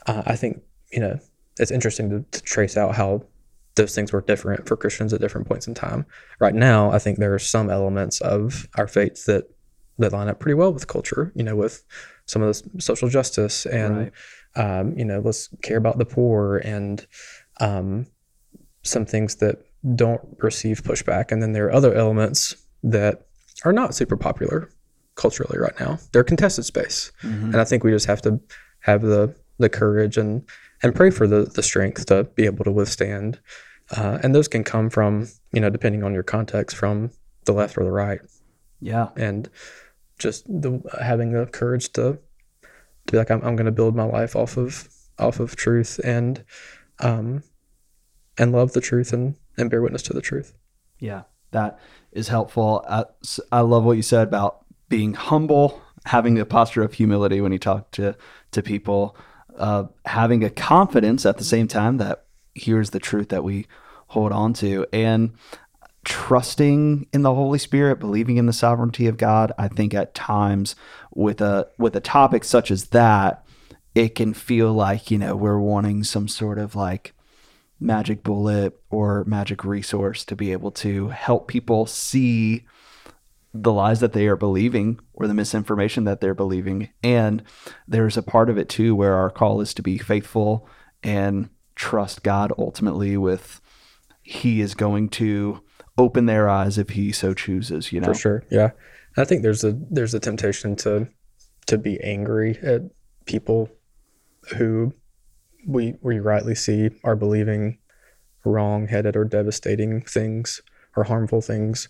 uh, 0.06 0.22
I 0.26 0.36
think 0.36 0.62
you 0.92 1.00
know 1.00 1.18
it's 1.58 1.70
interesting 1.70 2.10
to, 2.10 2.24
to 2.30 2.42
trace 2.42 2.76
out 2.76 2.94
how 2.94 3.22
those 3.74 3.94
things 3.94 4.12
were 4.12 4.20
different 4.20 4.66
for 4.68 4.76
Christians 4.76 5.12
at 5.12 5.20
different 5.20 5.46
points 5.46 5.66
in 5.66 5.74
time. 5.74 6.04
Right 6.40 6.54
now, 6.54 6.90
I 6.92 6.98
think 6.98 7.18
there 7.18 7.34
are 7.34 7.38
some 7.38 7.70
elements 7.70 8.20
of 8.20 8.68
our 8.76 8.86
faith 8.86 9.24
that 9.26 9.44
that 9.98 10.12
line 10.12 10.28
up 10.28 10.40
pretty 10.40 10.54
well 10.54 10.72
with 10.72 10.86
culture. 10.88 11.32
You 11.34 11.42
know, 11.44 11.56
with 11.56 11.84
some 12.26 12.42
of 12.42 12.48
this 12.48 12.62
social 12.84 13.08
justice 13.08 13.66
and 13.66 13.96
Right. 13.96 14.12
um, 14.80 14.98
you 14.98 15.04
know, 15.04 15.20
let's 15.20 15.48
care 15.62 15.76
about 15.78 15.98
the 15.98 16.04
poor 16.04 16.58
and 16.58 17.06
um, 17.60 18.06
some 18.82 19.04
things 19.06 19.36
that 19.36 19.58
don't 19.96 20.20
receive 20.38 20.82
pushback. 20.82 21.30
And 21.32 21.42
then 21.42 21.52
there 21.52 21.66
are 21.66 21.72
other 21.72 21.94
elements 21.94 22.56
that 22.82 23.26
are 23.64 23.72
not 23.72 23.94
super 23.94 24.16
popular 24.16 24.68
culturally 25.14 25.58
right 25.58 25.78
now. 25.78 25.98
They're 26.12 26.24
contested 26.24 26.64
space 26.64 27.12
Mhm. 27.22 27.44
and 27.52 27.56
I 27.56 27.64
think 27.64 27.84
we 27.84 27.90
just 27.90 28.06
have 28.06 28.22
to 28.22 28.40
have 28.80 29.02
the 29.02 29.34
the 29.58 29.68
courage 29.68 30.16
and 30.16 30.42
and 30.82 30.94
pray 30.94 31.10
for 31.10 31.26
the 31.26 31.44
the 31.44 31.62
strength 31.62 32.06
to 32.06 32.24
be 32.24 32.44
able 32.44 32.64
to 32.64 32.72
withstand. 32.72 33.40
Uh, 33.96 34.18
and 34.22 34.34
those 34.34 34.48
can 34.48 34.64
come 34.64 34.88
from 34.90 35.28
you 35.52 35.60
know 35.60 35.70
depending 35.70 36.02
on 36.02 36.14
your 36.14 36.22
context 36.22 36.76
from 36.76 37.10
the 37.44 37.52
left 37.52 37.76
or 37.76 37.84
the 37.84 37.90
right, 37.90 38.20
Yeah. 38.80 39.08
and 39.16 39.50
just 40.18 40.46
the 40.46 40.80
having 41.02 41.32
the 41.32 41.46
courage 41.46 41.92
to 41.94 42.18
to 43.06 43.10
be 43.12 43.18
like 43.18 43.30
I'm 43.30 43.42
I'm 43.42 43.56
going 43.56 43.66
to 43.66 43.72
build 43.72 43.96
my 43.96 44.04
life 44.04 44.36
off 44.36 44.56
of 44.56 44.88
off 45.18 45.40
of 45.40 45.56
truth 45.56 46.00
and 46.04 46.44
um 47.00 47.42
and 48.38 48.52
love 48.52 48.72
the 48.72 48.80
truth 48.80 49.12
and 49.12 49.34
and 49.58 49.68
bear 49.70 49.82
witness 49.82 50.02
to 50.04 50.12
the 50.14 50.22
truth. 50.22 50.54
Yeah, 50.98 51.22
that 51.50 51.78
is 52.12 52.28
helpful. 52.28 52.84
I, 52.88 53.04
I 53.50 53.60
love 53.60 53.84
what 53.84 53.96
you 53.96 54.02
said 54.02 54.28
about 54.28 54.64
being 54.88 55.14
humble, 55.14 55.82
having 56.06 56.34
the 56.34 56.46
posture 56.46 56.82
of 56.82 56.94
humility 56.94 57.40
when 57.40 57.52
you 57.52 57.58
talk 57.58 57.90
to 57.92 58.16
to 58.52 58.62
people, 58.62 59.16
uh, 59.58 59.84
having 60.04 60.44
a 60.44 60.50
confidence 60.50 61.26
at 61.26 61.38
the 61.38 61.44
same 61.44 61.68
time 61.68 61.98
that 61.98 62.24
here's 62.54 62.90
the 62.90 62.98
truth 62.98 63.28
that 63.30 63.44
we 63.44 63.66
hold 64.08 64.32
on 64.32 64.52
to, 64.54 64.86
and 64.92 65.32
trusting 66.04 67.06
in 67.12 67.22
the 67.22 67.34
Holy 67.34 67.58
Spirit, 67.58 68.00
believing 68.00 68.36
in 68.36 68.46
the 68.46 68.52
sovereignty 68.52 69.06
of 69.06 69.16
God. 69.16 69.52
I 69.58 69.68
think 69.68 69.94
at 69.94 70.14
times 70.14 70.74
with 71.14 71.40
a 71.40 71.68
with 71.78 71.96
a 71.96 72.00
topic 72.00 72.44
such 72.44 72.70
as 72.70 72.86
that, 72.86 73.44
it 73.94 74.14
can 74.14 74.34
feel 74.34 74.72
like 74.72 75.10
you 75.10 75.18
know 75.18 75.36
we're 75.36 75.58
wanting 75.58 76.04
some 76.04 76.28
sort 76.28 76.58
of 76.58 76.74
like 76.74 77.14
magic 77.80 78.22
bullet 78.22 78.80
or 78.90 79.24
magic 79.24 79.64
resource 79.64 80.24
to 80.24 80.36
be 80.36 80.52
able 80.52 80.70
to 80.70 81.08
help 81.08 81.48
people 81.48 81.84
see 81.86 82.64
the 83.54 83.72
lies 83.72 84.00
that 84.00 84.12
they 84.12 84.26
are 84.26 84.36
believing 84.36 84.98
or 85.12 85.26
the 85.26 85.34
misinformation 85.34 86.04
that 86.04 86.20
they're 86.20 86.34
believing. 86.34 86.88
And 87.02 87.42
there's 87.86 88.16
a 88.16 88.22
part 88.22 88.48
of 88.48 88.56
it 88.56 88.68
too 88.68 88.94
where 88.94 89.14
our 89.14 89.30
call 89.30 89.60
is 89.60 89.74
to 89.74 89.82
be 89.82 89.98
faithful 89.98 90.66
and 91.02 91.50
trust 91.74 92.22
God 92.22 92.52
ultimately 92.58 93.16
with 93.16 93.60
He 94.22 94.60
is 94.60 94.74
going 94.74 95.10
to 95.10 95.62
open 95.98 96.26
their 96.26 96.48
eyes 96.48 96.78
if 96.78 96.90
He 96.90 97.12
so 97.12 97.34
chooses, 97.34 97.92
you 97.92 98.00
know? 98.00 98.08
For 98.08 98.14
sure. 98.14 98.44
Yeah. 98.50 98.70
I 99.16 99.24
think 99.24 99.42
there's 99.42 99.64
a 99.64 99.78
there's 99.90 100.14
a 100.14 100.20
temptation 100.20 100.76
to 100.76 101.08
to 101.66 101.78
be 101.78 102.00
angry 102.02 102.58
at 102.62 102.82
people 103.26 103.68
who 104.56 104.94
we 105.66 105.94
we 106.00 106.18
rightly 106.18 106.54
see 106.54 106.90
are 107.04 107.16
believing 107.16 107.78
wrong 108.44 108.88
headed 108.88 109.16
or 109.16 109.24
devastating 109.24 110.02
things 110.02 110.62
or 110.96 111.04
harmful 111.04 111.40
things. 111.40 111.88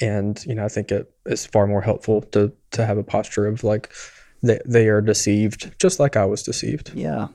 And, 0.00 0.42
you 0.46 0.54
know, 0.54 0.64
I 0.64 0.68
think 0.68 0.90
it 0.90 1.12
is 1.26 1.46
far 1.46 1.66
more 1.66 1.82
helpful 1.82 2.22
to 2.32 2.52
to 2.72 2.86
have 2.86 2.98
a 2.98 3.02
posture 3.04 3.46
of 3.46 3.62
like 3.64 3.92
they, 4.42 4.58
they 4.66 4.88
are 4.88 5.00
deceived 5.02 5.74
just 5.78 6.00
like 6.00 6.16
I 6.16 6.24
was 6.24 6.42
deceived. 6.42 6.92
Yeah. 6.94 7.28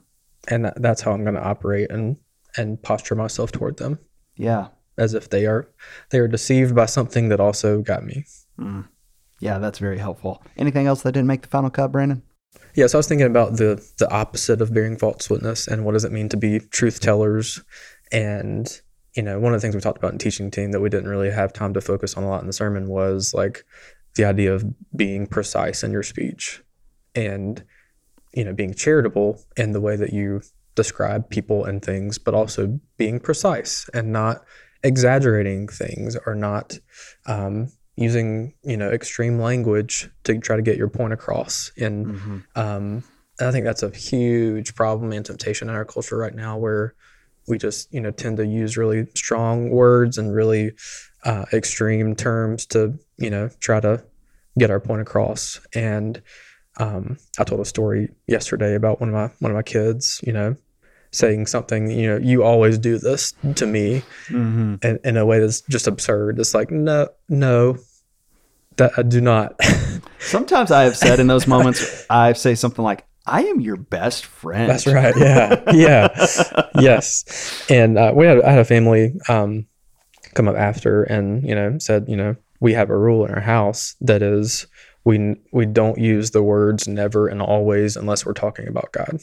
And 0.47 0.65
that, 0.65 0.81
that's 0.81 1.01
how 1.01 1.11
I'm 1.11 1.23
gonna 1.23 1.39
operate 1.41 1.91
and 1.91 2.17
and 2.57 2.81
posture 2.81 3.15
myself 3.15 3.51
toward 3.51 3.77
them 3.77 3.99
Yeah. 4.37 4.67
as 4.97 5.13
if 5.13 5.29
they 5.29 5.45
are 5.45 5.67
they 6.09 6.19
are 6.19 6.27
deceived 6.27 6.73
by 6.75 6.85
something 6.87 7.29
that 7.29 7.39
also 7.39 7.81
got 7.81 8.03
me. 8.03 8.25
Mm. 8.59 8.87
Yeah, 9.41 9.59
that's 9.59 9.79
very 9.79 9.97
helpful. 9.99 10.41
Anything 10.57 10.87
else 10.87 11.01
that 11.03 11.11
didn't 11.11 11.27
make 11.27 11.41
the 11.41 11.49
final 11.49 11.69
cut, 11.69 11.91
Brandon? 11.91 12.23
Yeah, 12.73 12.87
so 12.87 12.97
I 12.97 12.99
was 12.99 13.07
thinking 13.07 13.27
about 13.27 13.57
the 13.57 13.85
the 13.99 14.09
opposite 14.09 14.61
of 14.61 14.73
bearing 14.73 14.97
false 14.97 15.29
witness 15.29 15.67
and 15.67 15.85
what 15.85 15.91
does 15.91 16.05
it 16.05 16.11
mean 16.11 16.29
to 16.29 16.37
be 16.37 16.59
truth 16.59 16.99
tellers. 17.01 17.61
And 18.11 18.67
you 19.15 19.23
know, 19.23 19.39
one 19.39 19.53
of 19.53 19.59
the 19.59 19.65
things 19.65 19.75
we 19.75 19.81
talked 19.81 19.97
about 19.97 20.11
in 20.11 20.17
teaching 20.17 20.51
team 20.51 20.71
that 20.71 20.81
we 20.81 20.89
didn't 20.89 21.09
really 21.09 21.31
have 21.31 21.53
time 21.53 21.73
to 21.73 21.81
focus 21.81 22.15
on 22.15 22.23
a 22.23 22.27
lot 22.27 22.41
in 22.41 22.47
the 22.47 22.53
sermon 22.53 22.87
was 22.87 23.33
like 23.33 23.65
the 24.15 24.25
idea 24.25 24.53
of 24.53 24.65
being 24.95 25.25
precise 25.25 25.83
in 25.83 25.91
your 25.91 26.03
speech 26.03 26.61
and 27.13 27.63
you 28.33 28.43
know 28.43 28.53
being 28.53 28.73
charitable 28.73 29.41
in 29.55 29.71
the 29.71 29.81
way 29.81 29.95
that 29.95 30.11
you 30.11 30.41
describe 30.75 31.29
people 31.29 31.63
and 31.63 31.83
things, 31.83 32.17
but 32.17 32.33
also 32.33 32.79
being 32.97 33.19
precise 33.19 33.89
and 33.93 34.11
not 34.11 34.43
exaggerating 34.83 35.67
things 35.67 36.17
or 36.25 36.35
not 36.35 36.77
um, 37.25 37.69
using 37.95 38.53
you 38.63 38.75
know 38.75 38.89
extreme 38.91 39.39
language 39.39 40.09
to 40.23 40.37
try 40.39 40.55
to 40.55 40.61
get 40.61 40.77
your 40.77 40.89
point 40.89 41.13
across 41.13 41.71
in 41.77 42.05
Mm-hmm. 42.05 42.37
um, 42.55 43.03
and 43.39 43.49
I 43.49 43.51
think 43.51 43.65
that's 43.65 43.83
a 43.83 43.89
huge 43.89 44.75
problem 44.75 45.11
and 45.11 45.25
temptation 45.25 45.69
in 45.69 45.75
our 45.75 45.85
culture 45.85 46.17
right 46.17 46.33
now, 46.33 46.57
where 46.57 46.95
we 47.47 47.57
just 47.57 47.93
you 47.93 48.01
know 48.01 48.11
tend 48.11 48.37
to 48.37 48.45
use 48.45 48.77
really 48.77 49.07
strong 49.15 49.69
words 49.69 50.17
and 50.17 50.33
really 50.33 50.71
uh, 51.23 51.45
extreme 51.53 52.15
terms 52.15 52.65
to 52.67 52.97
you 53.17 53.29
know 53.29 53.49
try 53.59 53.79
to 53.79 54.03
get 54.57 54.71
our 54.71 54.79
point 54.79 55.01
across. 55.01 55.59
And 55.73 56.21
um, 56.77 57.17
I 57.39 57.43
told 57.43 57.61
a 57.61 57.65
story 57.65 58.09
yesterday 58.27 58.75
about 58.75 58.99
one 58.99 59.09
of 59.09 59.15
my 59.15 59.29
one 59.39 59.51
of 59.51 59.55
my 59.55 59.63
kids, 59.63 60.21
you 60.25 60.33
know, 60.33 60.55
saying 61.11 61.47
something, 61.47 61.89
you 61.89 62.07
know, 62.07 62.17
you 62.17 62.43
always 62.43 62.77
do 62.77 62.97
this 62.97 63.33
to 63.55 63.65
me, 63.65 64.03
Mm-hmm. 64.27 64.75
in, 64.81 64.99
in 65.03 65.17
a 65.17 65.25
way 65.25 65.39
that's 65.39 65.61
just 65.61 65.87
absurd. 65.87 66.39
It's 66.39 66.53
like 66.53 66.71
no, 66.71 67.09
no, 67.29 67.77
that 68.77 68.91
I 68.97 69.03
do 69.03 69.21
not. 69.21 69.59
Sometimes 70.19 70.71
I 70.71 70.83
have 70.83 70.97
said 70.97 71.19
in 71.19 71.27
those 71.27 71.47
moments, 71.47 72.05
I 72.09 72.33
say 72.33 72.55
something 72.55 72.83
like, 72.83 73.05
I 73.27 73.43
am 73.43 73.59
your 73.59 73.77
best 73.77 74.25
friend. 74.25 74.69
That's 74.69 74.85
right. 74.85 75.15
Yeah. 75.17 75.61
Yeah. 75.73 76.69
yes. 76.79 77.65
And 77.69 77.97
uh, 77.97 78.13
we 78.15 78.25
had 78.25 78.41
I 78.41 78.51
had 78.51 78.59
a 78.59 78.65
family 78.65 79.15
um, 79.27 79.65
come 80.35 80.47
up 80.47 80.55
after 80.55 81.03
and 81.03 81.47
you 81.47 81.55
know 81.55 81.77
said 81.79 82.05
you 82.07 82.15
know 82.15 82.35
we 82.59 82.73
have 82.73 82.89
a 82.89 82.97
rule 82.97 83.25
in 83.25 83.31
our 83.31 83.41
house 83.41 83.95
that 84.01 84.21
is 84.21 84.67
we 85.03 85.35
we 85.51 85.65
don't 85.65 85.97
use 85.97 86.31
the 86.31 86.43
words 86.43 86.87
never 86.87 87.27
and 87.27 87.41
always 87.41 87.95
unless 87.95 88.25
we're 88.25 88.33
talking 88.33 88.67
about 88.67 88.91
God. 88.91 89.19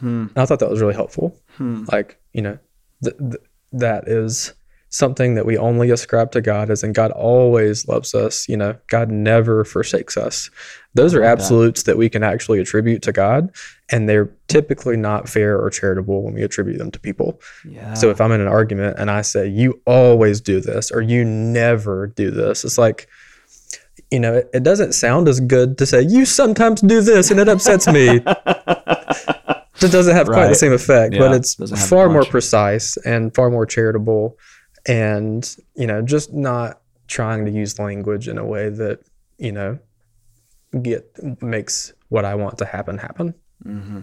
Hmm. 0.00 0.26
I 0.36 0.44
thought 0.44 0.58
that 0.58 0.70
was 0.70 0.80
really 0.80 0.94
helpful. 0.94 1.38
Hmm. 1.56 1.84
Like 1.90 2.18
you 2.32 2.42
know 2.42 2.58
th- 3.02 3.16
th- 3.18 3.42
that 3.72 4.08
is 4.08 4.54
something 4.94 5.34
that 5.34 5.44
we 5.44 5.58
only 5.58 5.90
ascribe 5.90 6.30
to 6.30 6.40
God 6.40 6.70
is 6.70 6.84
and 6.84 6.94
God 6.94 7.10
always 7.10 7.88
loves 7.88 8.14
us. 8.14 8.48
You 8.48 8.56
know, 8.56 8.76
God 8.86 9.10
never 9.10 9.64
forsakes 9.64 10.16
us. 10.16 10.50
Those 10.94 11.14
are 11.14 11.20
love 11.20 11.26
that. 11.26 11.32
absolutes 11.32 11.82
that. 11.82 11.98
we 11.98 12.08
can 12.08 12.22
actually 12.22 12.60
attribute 12.60 13.02
to 13.02 13.12
God, 13.12 13.52
and 13.90 14.08
they're 14.08 14.30
typically 14.46 14.96
not 14.96 15.28
fair 15.28 15.60
or 15.60 15.68
charitable 15.68 16.22
when 16.22 16.34
we 16.34 16.44
attribute 16.44 16.78
them 16.78 16.92
to 16.92 17.00
people. 17.00 17.40
Yeah. 17.68 17.94
So 17.94 18.10
if 18.10 18.20
I'm 18.20 18.30
in 18.30 18.40
an 18.40 18.46
argument 18.46 18.96
and 18.96 19.10
I 19.10 19.22
say, 19.22 19.48
you 19.48 19.82
always 19.84 20.40
do 20.40 20.60
this 20.60 20.92
or 20.92 21.00
you 21.00 21.24
never 21.24 22.06
do 22.06 22.30
this, 22.30 22.64
it's 22.64 22.78
like, 22.78 23.08
you 24.12 24.20
know, 24.20 24.34
it, 24.34 24.50
it 24.54 24.62
doesn't 24.62 24.92
sound 24.92 25.26
as 25.26 25.40
good 25.40 25.76
to 25.78 25.86
say, 25.86 26.02
you 26.02 26.24
sometimes 26.24 26.80
do 26.80 27.00
this 27.00 27.32
and 27.32 27.40
it 27.40 27.48
upsets 27.48 27.88
me. 27.88 28.20
It 29.82 29.92
doesn't 29.92 30.14
have 30.14 30.28
quite 30.28 30.48
the 30.48 30.54
same 30.54 30.72
effect, 30.72 31.12
Yeah, 31.12 31.20
but 31.20 31.32
it's 31.32 31.56
doesn't 31.56 31.76
have 31.76 31.84
the 31.84 31.94
far 31.94 32.08
more 32.08 32.24
precise 32.24 32.96
and 32.98 33.34
far 33.34 33.50
more 33.50 33.66
charitable 33.66 34.38
and, 34.86 35.56
you 35.74 35.86
know, 35.86 36.02
just 36.02 36.32
not 36.32 36.80
trying 37.06 37.44
to 37.44 37.50
use 37.50 37.78
language 37.78 38.28
in 38.28 38.38
a 38.38 38.44
way 38.44 38.68
that, 38.68 39.00
you 39.38 39.52
know, 39.52 39.78
get 40.82 41.16
makes 41.42 41.92
what 42.08 42.24
I 42.24 42.34
want 42.34 42.58
to 42.58 42.64
happen 42.64 42.98
happen. 42.98 43.34
hmm 43.62 44.00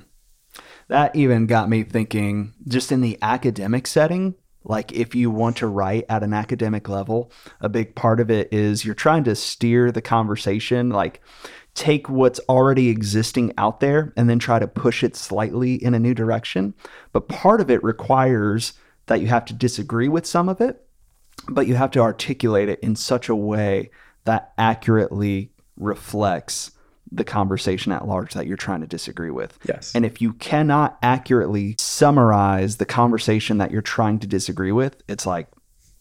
That 0.88 1.16
even 1.16 1.46
got 1.46 1.70
me 1.70 1.84
thinking 1.84 2.54
just 2.68 2.92
in 2.92 3.02
the 3.02 3.18
academic 3.22 3.88
setting, 3.88 4.36
like 4.64 4.92
if 4.92 5.16
you 5.16 5.32
want 5.32 5.58
to 5.58 5.68
write 5.68 6.06
at 6.10 6.24
an 6.24 6.34
academic 6.34 6.88
level, 6.88 7.32
a 7.60 7.70
big 7.70 7.96
part 7.96 8.20
of 8.20 8.30
it 8.30 8.54
is 8.54 8.86
you're 8.86 8.94
trying 8.94 9.24
to 9.24 9.36
steer 9.36 9.92
the 9.92 10.02
conversation, 10.02 10.90
like 10.90 11.22
take 11.74 12.10
what's 12.10 12.40
already 12.50 12.90
existing 12.90 13.54
out 13.58 13.80
there 13.80 14.14
and 14.18 14.30
then 14.30 14.40
try 14.40 14.60
to 14.60 14.68
push 14.68 15.04
it 15.04 15.16
slightly 15.16 15.76
in 15.76 15.94
a 15.94 16.00
new 16.00 16.14
direction. 16.14 16.74
But 17.12 17.30
part 17.30 17.62
of 17.62 17.72
it 17.72 17.84
requires 17.84 18.74
that 19.12 19.20
you 19.20 19.28
have 19.28 19.44
to 19.44 19.54
disagree 19.54 20.08
with 20.08 20.26
some 20.26 20.48
of 20.48 20.62
it, 20.62 20.88
but 21.50 21.68
you 21.68 21.76
have 21.76 21.92
to 21.92 22.00
articulate 22.00 22.70
it 22.70 22.80
in 22.80 22.96
such 22.96 23.28
a 23.28 23.36
way 23.36 23.92
that 24.24 24.54
accurately 24.58 25.52
reflects 25.76 26.72
the 27.12 27.26
conversation 27.26 27.92
at 27.92 28.08
large 28.08 28.34
that 28.34 28.48
you're 28.48 28.56
trying 28.56 28.80
to 28.80 28.88
disagree 28.88 29.30
with. 29.30 29.60
Yes. 29.68 29.94
And 29.94 30.06
if 30.06 30.22
you 30.22 30.32
cannot 30.32 30.98
accurately 31.04 31.76
summarize 31.78 32.78
the 32.78 32.86
conversation 32.86 33.58
that 33.58 33.70
you're 33.70 33.82
trying 33.82 34.18
to 34.20 34.28
disagree 34.28 34.72
with, 34.72 35.04
it's 35.10 35.26
like, 35.26 35.50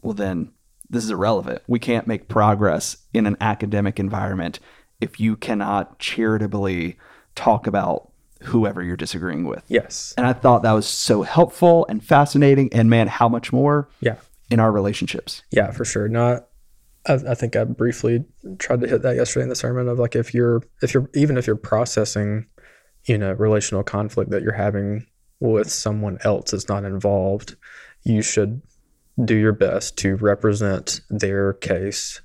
well, 0.02 0.14
then 0.14 0.52
this 0.88 1.02
is 1.02 1.10
irrelevant. 1.10 1.62
We 1.66 1.80
can't 1.80 2.06
make 2.06 2.28
progress 2.28 2.96
in 3.12 3.26
an 3.26 3.36
academic 3.40 3.98
environment 3.98 4.60
if 5.00 5.18
you 5.18 5.34
cannot 5.34 5.98
charitably 5.98 6.96
talk 7.34 7.66
about 7.66 8.09
whoever 8.42 8.82
you're 8.82 8.96
disagreeing 8.96 9.44
with. 9.44 9.62
yes. 9.68 10.14
And 10.16 10.26
I 10.26 10.32
thought 10.32 10.62
that 10.62 10.72
was 10.72 10.86
so 10.86 11.22
helpful 11.22 11.86
and 11.88 12.02
fascinating. 12.02 12.72
And 12.72 12.88
man, 12.88 13.06
how 13.08 13.28
much 13.28 13.52
more 13.52 13.88
Yeah. 14.00 14.16
in 14.50 14.58
our 14.60 14.72
relationships. 14.72 15.42
Yeah, 15.50 15.70
for 15.72 15.84
sure. 15.84 16.08
Not. 16.08 16.46
I, 17.06 17.14
I 17.14 17.34
think 17.34 17.56
I 17.56 17.64
briefly 17.64 18.24
tried 18.58 18.80
to 18.82 18.86
hit 18.88 19.02
that 19.02 19.16
yesterday 19.16 19.44
in 19.44 19.48
the 19.48 19.54
sermon 19.56 19.88
of 19.88 19.98
like 19.98 20.14
if 20.16 20.34
you're 20.34 20.62
if 20.82 20.92
you're 20.94 21.08
even 21.14 21.38
if 21.38 21.46
you're 21.46 21.56
processing, 21.56 22.46
you 23.04 23.16
know, 23.18 23.32
relational 23.32 23.82
conflict 23.82 24.30
that 24.30 24.42
you're 24.42 24.52
having 24.52 25.06
with 25.38 25.70
someone 25.70 26.18
else 26.24 26.50
that's 26.50 26.68
not 26.68 26.84
involved, 26.84 27.56
you 28.04 28.20
should 28.22 28.60
do 29.24 29.34
your 29.34 29.52
best 29.52 29.96
to 29.98 30.16
represent 30.16 31.00
their 31.10 31.54
case 31.54 32.20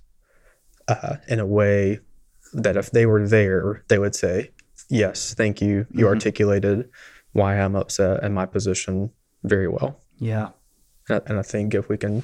uh, 0.88 1.16
in 1.28 1.40
a 1.40 1.46
way 1.46 2.00
that 2.54 2.78
if 2.78 2.92
they 2.92 3.06
were 3.06 3.28
there, 3.28 3.84
they 3.88 3.98
would 4.00 4.16
say, 4.16 4.52
"Yes, 4.90 5.34
thank 5.34 5.62
you. 5.62 5.86
You 5.92 6.06
Mhm. 6.06 6.10
articulated 6.10 6.90
why 7.34 7.60
I'm 7.60 7.76
upset 7.76 8.24
and 8.24 8.34
my 8.34 8.46
position 8.46 9.12
very 9.44 9.68
well." 9.68 10.02
Yeah. 10.18 10.50
And 11.10 11.20
I, 11.20 11.30
and 11.30 11.40
I 11.40 11.42
think 11.42 11.74
if 11.74 11.90
we 11.90 11.98
can 11.98 12.24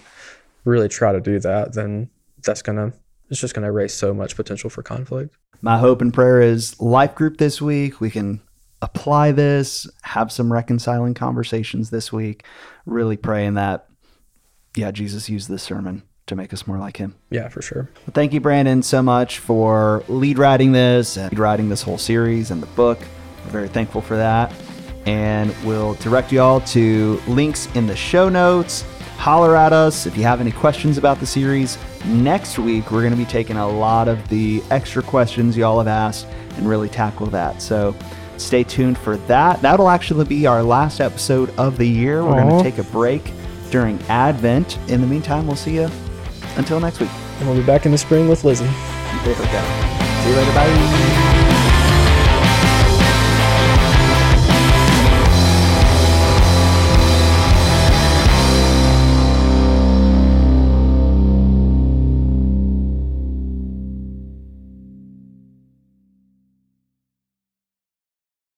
really 0.65 0.87
try 0.87 1.11
to 1.11 1.21
do 1.21 1.39
that, 1.39 1.73
then 1.73 2.09
that's 2.43 2.61
gonna 2.61 2.93
it's 3.29 3.39
just 3.39 3.53
gonna 3.53 3.67
erase 3.67 3.93
so 3.93 4.13
much 4.13 4.35
potential 4.35 4.69
for 4.69 4.83
conflict. 4.83 5.35
My 5.61 5.77
hope 5.77 6.01
and 6.01 6.13
prayer 6.13 6.41
is 6.41 6.79
life 6.81 7.15
group 7.15 7.37
this 7.37 7.61
week. 7.61 8.01
We 8.01 8.09
can 8.09 8.41
apply 8.81 9.31
this, 9.31 9.87
have 10.01 10.31
some 10.31 10.51
reconciling 10.51 11.13
conversations 11.13 11.91
this 11.91 12.11
week. 12.11 12.43
Really 12.85 13.15
praying 13.15 13.53
that, 13.53 13.87
yeah, 14.75 14.91
Jesus 14.91 15.29
used 15.29 15.47
this 15.49 15.63
sermon 15.63 16.03
to 16.27 16.35
make 16.35 16.53
us 16.53 16.67
more 16.67 16.77
like 16.77 16.97
him. 16.97 17.15
Yeah, 17.29 17.49
for 17.49 17.61
sure. 17.61 17.89
Well, 17.95 18.13
thank 18.13 18.33
you, 18.33 18.39
Brandon, 18.39 18.83
so 18.83 19.01
much 19.01 19.39
for 19.39 20.03
lead 20.07 20.37
writing 20.37 20.71
this 20.71 21.17
and 21.17 21.31
lead 21.31 21.39
writing 21.39 21.69
this 21.69 21.81
whole 21.81 21.97
series 21.97 22.51
and 22.51 22.61
the 22.61 22.67
book. 22.67 22.99
We're 23.45 23.51
very 23.51 23.67
thankful 23.67 24.01
for 24.01 24.15
that. 24.17 24.53
And 25.05 25.53
we'll 25.65 25.95
direct 25.95 26.31
you 26.31 26.41
all 26.41 26.61
to 26.61 27.19
links 27.27 27.67
in 27.75 27.87
the 27.87 27.95
show 27.95 28.29
notes. 28.29 28.83
Holler 29.17 29.55
at 29.55 29.73
us 29.73 30.05
if 30.05 30.17
you 30.17 30.23
have 30.23 30.41
any 30.41 30.51
questions 30.51 30.97
about 30.97 31.19
the 31.19 31.25
series. 31.25 31.77
Next 32.05 32.57
week, 32.57 32.91
we're 32.91 33.01
going 33.01 33.11
to 33.11 33.17
be 33.17 33.25
taking 33.25 33.57
a 33.57 33.67
lot 33.67 34.07
of 34.07 34.27
the 34.29 34.63
extra 34.71 35.03
questions 35.03 35.57
y'all 35.57 35.79
have 35.79 35.87
asked 35.87 36.27
and 36.57 36.67
really 36.67 36.89
tackle 36.89 37.27
that. 37.27 37.61
So 37.61 37.95
stay 38.37 38.63
tuned 38.63 38.97
for 38.97 39.17
that. 39.17 39.61
That'll 39.61 39.89
actually 39.89 40.25
be 40.25 40.45
our 40.47 40.63
last 40.63 41.01
episode 41.01 41.49
of 41.57 41.77
the 41.77 41.87
year. 41.87 42.23
We're 42.23 42.41
going 42.41 42.57
to 42.57 42.63
take 42.63 42.77
a 42.77 42.89
break 42.91 43.31
during 43.69 44.01
Advent. 44.03 44.77
In 44.89 45.01
the 45.01 45.07
meantime, 45.07 45.47
we'll 45.47 45.55
see 45.55 45.75
you 45.75 45.89
until 46.57 46.79
next 46.79 46.99
week. 46.99 47.09
And 47.39 47.47
we'll 47.47 47.57
be 47.57 47.65
back 47.65 47.85
in 47.85 47.91
the 47.91 47.97
spring 47.97 48.27
with 48.27 48.43
Lizzie. 48.43 48.65
There 48.65 49.35
we 49.35 49.45
go. 49.45 49.61
See 50.23 50.29
you 50.29 50.35
later. 50.35 50.53
Bye. 50.53 51.20